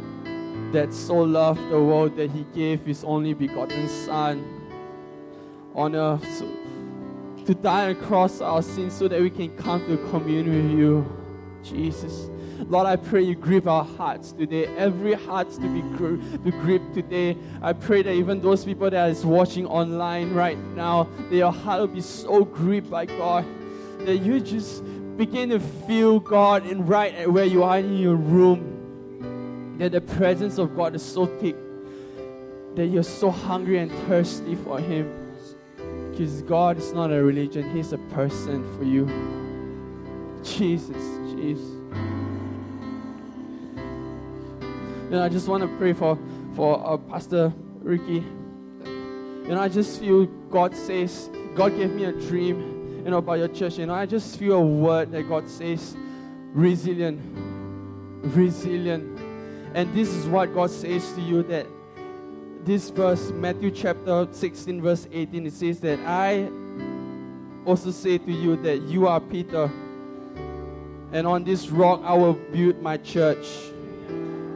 that 0.75 0.93
so 0.93 1.17
loved 1.17 1.61
the 1.71 1.81
world 1.81 2.17
that 2.17 2.31
He 2.31 2.45
gave 2.55 2.85
His 2.85 3.03
only 3.05 3.33
begotten 3.33 3.89
Son 3.89 4.45
on 5.75 5.95
earth 5.97 6.43
to 7.47 7.55
die 7.55 7.91
across 7.91 8.41
our 8.41 8.63
sins 8.63 8.95
so 8.95 9.09
that 9.09 9.21
we 9.21 9.31
can 9.31 9.55
come 9.57 9.85
to 9.87 9.97
commune 10.11 10.47
with 10.47 10.79
you, 10.79 11.05
Jesus. 11.63 12.31
Lord, 12.69 12.87
I 12.87 12.97
pray 12.97 13.23
you 13.23 13.35
grip 13.35 13.67
our 13.67 13.85
hearts 13.85 14.33
today. 14.33 14.67
Every 14.77 15.15
heart 15.15 15.51
to 15.53 15.61
be 15.61 15.83
gri- 15.97 16.21
to 16.45 16.51
grip 16.63 16.83
today. 16.95 17.37
I 17.61 17.73
pray 17.73 18.03
that 18.03 18.13
even 18.13 18.41
those 18.41 18.65
people 18.65 18.89
that 18.89 19.11
is 19.11 19.25
watching 19.27 19.67
online 19.67 20.33
right 20.33 20.59
now, 20.75 21.09
that 21.29 21.37
your 21.37 21.53
heart 21.53 21.81
will 21.81 21.89
be 21.89 22.01
so 22.01 22.45
gripped 22.45 22.91
by 22.91 23.07
God. 23.07 23.45
that 24.07 24.19
you 24.19 24.39
just 24.39 24.83
begin 25.17 25.49
to 25.49 25.59
feel 25.59 26.21
God 26.21 26.67
in 26.67 26.85
right 26.87 27.15
at 27.15 27.33
where 27.33 27.45
you 27.47 27.63
are 27.63 27.79
in 27.79 27.97
your 27.97 28.17
room. 28.17 28.74
That 29.79 29.93
the 29.93 30.01
presence 30.01 30.59
of 30.59 30.77
God 30.77 30.95
is 30.95 31.03
so 31.03 31.27
thick 31.27 31.57
that 32.77 32.87
you're 32.87 33.03
so 33.03 33.31
hungry 33.31 33.79
and 33.79 33.91
thirsty 34.07 34.55
for 34.57 34.81
Him. 34.81 35.11
Because 36.11 36.43
God 36.43 36.79
is 36.79 36.93
not 36.93 37.13
a 37.13 37.23
religion, 37.23 37.75
He's 37.75 37.93
a 37.93 37.99
person 37.99 38.65
for 38.77 38.85
you. 38.85 39.07
Jesus, 40.43 40.97
Jesus. 41.35 41.75
And 45.11 45.17
I 45.17 45.29
just 45.29 45.49
want 45.49 45.63
to 45.63 45.69
pray 45.79 45.93
for, 45.93 46.19
for 46.55 46.85
uh, 46.87 46.97
Pastor 46.97 47.53
Ricky. 47.81 48.25
You 48.85 49.49
know, 49.49 49.61
I 49.61 49.69
just 49.69 50.01
feel 50.01 50.27
God 50.27 50.75
says, 50.75 51.31
God 51.55 51.77
gave 51.77 51.91
me 51.91 52.05
a 52.05 52.13
dream, 52.13 53.03
you 53.05 53.11
know, 53.11 53.19
about 53.19 53.35
your 53.35 53.49
church. 53.49 53.79
You 53.79 53.87
know, 53.87 53.95
I 53.95 54.07
just 54.07 54.39
feel 54.39 54.55
a 54.55 54.61
word 54.61 55.13
that 55.13 55.29
God 55.29 55.49
says, 55.49 55.97
resilient, 56.53 57.21
resilient. 58.35 59.14
And 59.75 59.93
this 59.93 60.09
is 60.09 60.27
what 60.29 60.55
God 60.55 60.71
says 60.71 61.13
to 61.15 61.21
you 61.21 61.43
that 61.45 61.67
this 62.65 62.91
verse, 62.91 63.31
Matthew 63.33 63.73
chapter 63.73 64.29
16, 64.31 64.81
verse 64.81 65.09
18, 65.13 65.47
it 65.47 65.53
says 65.53 65.81
that 65.81 65.99
I 66.07 66.49
also 67.67 67.91
say 67.91 68.19
to 68.19 68.33
you 68.33 68.57
that 68.63 68.83
you 68.83 69.09
are 69.09 69.21
Peter, 69.21 69.71
and 71.13 71.27
on 71.27 71.45
this 71.45 71.71
rock 71.71 72.01
I 72.05 72.15
will 72.15 72.35
build 72.35 72.81
my 72.81 72.97
church, 72.99 73.47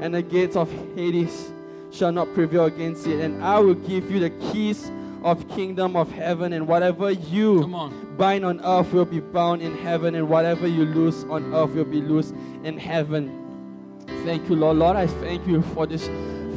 and 0.00 0.14
the 0.14 0.22
gates 0.22 0.54
of 0.56 0.70
Hades 0.94 1.50
shall 1.90 2.12
not 2.12 2.32
prevail 2.32 2.66
against 2.66 3.06
it, 3.06 3.20
and 3.20 3.42
I 3.42 3.58
will 3.58 3.74
give 3.74 4.10
you 4.10 4.20
the 4.20 4.30
keys 4.30 4.90
of 5.24 5.48
kingdom 5.48 5.96
of 5.96 6.12
heaven, 6.12 6.52
and 6.52 6.68
whatever 6.68 7.10
you 7.10 7.64
on. 7.74 8.14
bind 8.16 8.44
on 8.44 8.60
earth 8.64 8.92
will 8.92 9.04
be 9.04 9.20
bound 9.20 9.62
in 9.62 9.76
heaven, 9.78 10.14
and 10.14 10.28
whatever 10.28 10.68
you 10.68 10.84
loose 10.84 11.24
on 11.24 11.52
earth 11.52 11.70
will 11.70 11.84
be 11.84 12.00
loosed 12.00 12.34
in 12.62 12.78
heaven. 12.78 13.47
Thank 14.24 14.48
you, 14.48 14.56
Lord. 14.56 14.76
Lord, 14.76 14.96
I 14.96 15.06
thank 15.06 15.46
you 15.46 15.62
for 15.62 15.86
this. 15.86 16.08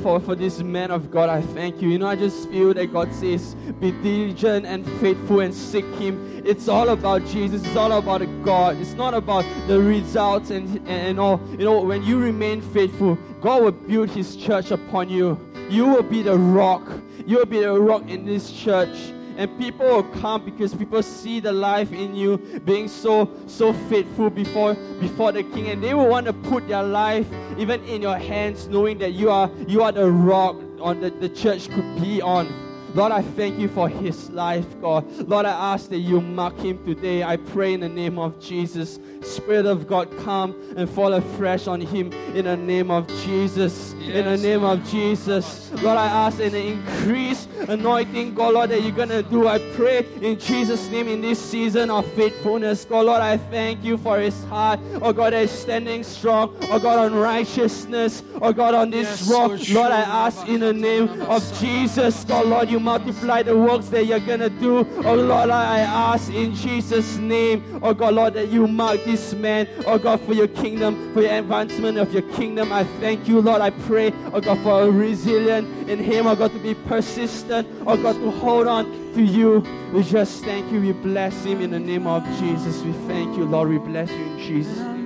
For, 0.01 0.19
for 0.19 0.33
this 0.33 0.57
man 0.63 0.89
of 0.89 1.11
God, 1.11 1.29
I 1.29 1.43
thank 1.43 1.79
you. 1.79 1.89
You 1.89 1.99
know, 1.99 2.07
I 2.07 2.15
just 2.15 2.49
feel 2.49 2.73
that 2.73 2.91
God 2.91 3.13
says, 3.13 3.53
Be 3.79 3.91
diligent 3.91 4.65
and 4.65 4.83
faithful 4.99 5.41
and 5.41 5.53
seek 5.53 5.85
Him. 5.95 6.41
It's 6.43 6.67
all 6.67 6.89
about 6.89 7.23
Jesus. 7.27 7.63
It's 7.63 7.75
all 7.75 7.91
about 7.91 8.21
God. 8.43 8.77
It's 8.77 8.93
not 8.93 9.13
about 9.13 9.45
the 9.67 9.79
results 9.79 10.49
and, 10.49 10.67
and, 10.77 10.89
and 10.89 11.19
all. 11.19 11.39
You 11.51 11.65
know, 11.65 11.81
when 11.81 12.01
you 12.01 12.17
remain 12.17 12.61
faithful, 12.61 13.15
God 13.41 13.61
will 13.61 13.71
build 13.73 14.09
His 14.09 14.35
church 14.35 14.71
upon 14.71 15.09
you. 15.09 15.39
You 15.69 15.85
will 15.85 16.03
be 16.03 16.23
the 16.23 16.35
rock. 16.35 16.81
You 17.27 17.37
will 17.37 17.45
be 17.45 17.59
the 17.59 17.79
rock 17.79 18.09
in 18.09 18.25
this 18.25 18.51
church 18.51 19.13
and 19.37 19.57
people 19.57 19.85
will 19.85 20.03
come 20.03 20.45
because 20.45 20.73
people 20.73 21.01
see 21.03 21.39
the 21.39 21.51
life 21.51 21.91
in 21.91 22.15
you 22.15 22.37
being 22.65 22.87
so 22.87 23.29
so 23.47 23.73
faithful 23.89 24.29
before 24.29 24.75
before 24.99 25.31
the 25.31 25.43
king. 25.43 25.67
And 25.67 25.83
they 25.83 25.93
will 25.93 26.07
want 26.07 26.25
to 26.27 26.33
put 26.33 26.67
their 26.67 26.83
life 26.83 27.27
even 27.57 27.83
in 27.85 28.01
your 28.01 28.17
hands 28.17 28.67
knowing 28.67 28.97
that 28.99 29.13
you 29.13 29.29
are 29.29 29.49
you 29.67 29.83
are 29.83 29.91
the 29.91 30.09
rock 30.09 30.55
on 30.79 30.99
the, 31.01 31.09
the 31.09 31.29
church 31.29 31.69
could 31.69 32.01
be 32.01 32.21
on 32.21 32.47
Lord, 32.93 33.11
I 33.13 33.21
thank 33.21 33.57
you 33.57 33.67
for 33.69 33.87
his 33.87 34.29
life, 34.31 34.65
God. 34.81 35.05
Lord, 35.27 35.45
I 35.45 35.73
ask 35.73 35.89
that 35.89 35.99
you 35.99 36.19
mark 36.19 36.57
him 36.59 36.83
today. 36.85 37.23
I 37.23 37.37
pray 37.37 37.73
in 37.73 37.79
the 37.79 37.89
name 37.89 38.19
of 38.19 38.37
Jesus. 38.39 38.99
Spirit 39.21 39.65
of 39.65 39.87
God, 39.87 40.09
come 40.25 40.55
and 40.75 40.89
fall 40.89 41.13
afresh 41.13 41.67
on 41.67 41.79
him 41.79 42.11
in 42.35 42.45
the 42.45 42.57
name 42.57 42.91
of 42.91 43.07
Jesus. 43.23 43.93
in 43.93 44.25
the 44.25 44.35
name 44.37 44.63
of 44.65 44.83
Jesus. 44.89 45.71
Lord, 45.81 45.97
I 45.97 46.07
ask 46.07 46.39
in 46.39 46.51
the 46.51 46.65
increased 46.73 47.47
anointing, 47.69 48.33
God, 48.33 48.55
Lord, 48.55 48.71
that 48.71 48.81
you're 48.81 48.91
going 48.91 49.09
to 49.09 49.23
do. 49.23 49.47
I 49.47 49.59
pray 49.75 50.05
in 50.21 50.37
Jesus' 50.37 50.89
name 50.89 51.07
in 51.07 51.21
this 51.21 51.39
season 51.39 51.89
of 51.89 52.05
faithfulness. 52.13 52.83
God, 52.83 53.05
Lord, 53.05 53.21
I 53.21 53.37
thank 53.37 53.83
you 53.85 53.97
for 53.97 54.19
his 54.19 54.43
heart. 54.45 54.79
Oh, 55.01 55.13
God, 55.13 55.31
that 55.31 55.43
is 55.43 55.51
standing 55.51 56.03
strong. 56.03 56.53
Oh, 56.63 56.79
God, 56.79 56.99
on 56.99 57.15
righteousness. 57.15 58.21
Oh, 58.41 58.51
God, 58.51 58.73
on 58.73 58.89
this 58.89 59.21
Yes, 59.21 59.29
rock. 59.29 59.49
Lord, 59.49 59.69
Lord, 59.69 59.91
I 59.91 60.01
ask 60.01 60.47
in 60.47 60.59
the 60.59 60.73
name 60.73 61.21
of 61.21 61.59
Jesus, 61.59 62.23
God, 62.25 62.47
Lord, 62.47 62.69
you 62.69 62.80
multiply 62.81 63.43
the 63.43 63.57
works 63.57 63.87
that 63.89 64.05
you're 64.05 64.19
going 64.19 64.39
to 64.39 64.49
do. 64.49 64.79
Oh, 65.05 65.15
Lord, 65.15 65.49
I 65.49 65.79
ask 65.79 66.31
in 66.33 66.53
Jesus' 66.53 67.17
name. 67.17 67.79
Oh, 67.81 67.93
God, 67.93 68.13
Lord, 68.15 68.33
that 68.33 68.49
you 68.49 68.67
mark 68.67 69.03
this 69.05 69.33
man. 69.33 69.67
Oh, 69.85 69.97
God, 69.97 70.21
for 70.21 70.33
your 70.33 70.47
kingdom, 70.47 71.13
for 71.13 71.21
your 71.21 71.33
advancement 71.33 71.97
of 71.97 72.11
your 72.13 72.23
kingdom. 72.33 72.71
I 72.71 72.83
thank 72.99 73.27
you, 73.27 73.41
Lord. 73.41 73.61
I 73.61 73.69
pray, 73.69 74.11
oh, 74.33 74.41
God, 74.41 74.59
for 74.63 74.83
a 74.83 74.91
resilience 74.91 75.89
in 75.89 75.99
him. 75.99 76.27
Oh, 76.27 76.35
God, 76.35 76.51
to 76.51 76.59
be 76.59 76.73
persistent. 76.73 77.67
Oh, 77.85 78.01
God, 78.01 78.15
to 78.15 78.31
hold 78.31 78.67
on 78.67 78.85
to 79.13 79.21
you. 79.21 79.63
We 79.93 80.03
just 80.03 80.43
thank 80.43 80.71
you. 80.71 80.81
We 80.81 80.91
bless 80.93 81.43
him 81.43 81.61
in 81.61 81.71
the 81.71 81.79
name 81.79 82.07
of 82.07 82.23
Jesus. 82.39 82.81
We 82.81 82.93
thank 83.07 83.37
you, 83.37 83.45
Lord. 83.45 83.69
We 83.69 83.77
bless 83.77 84.09
you 84.09 84.15
in 84.15 84.39
Jesus' 84.39 84.77
name. 84.77 85.00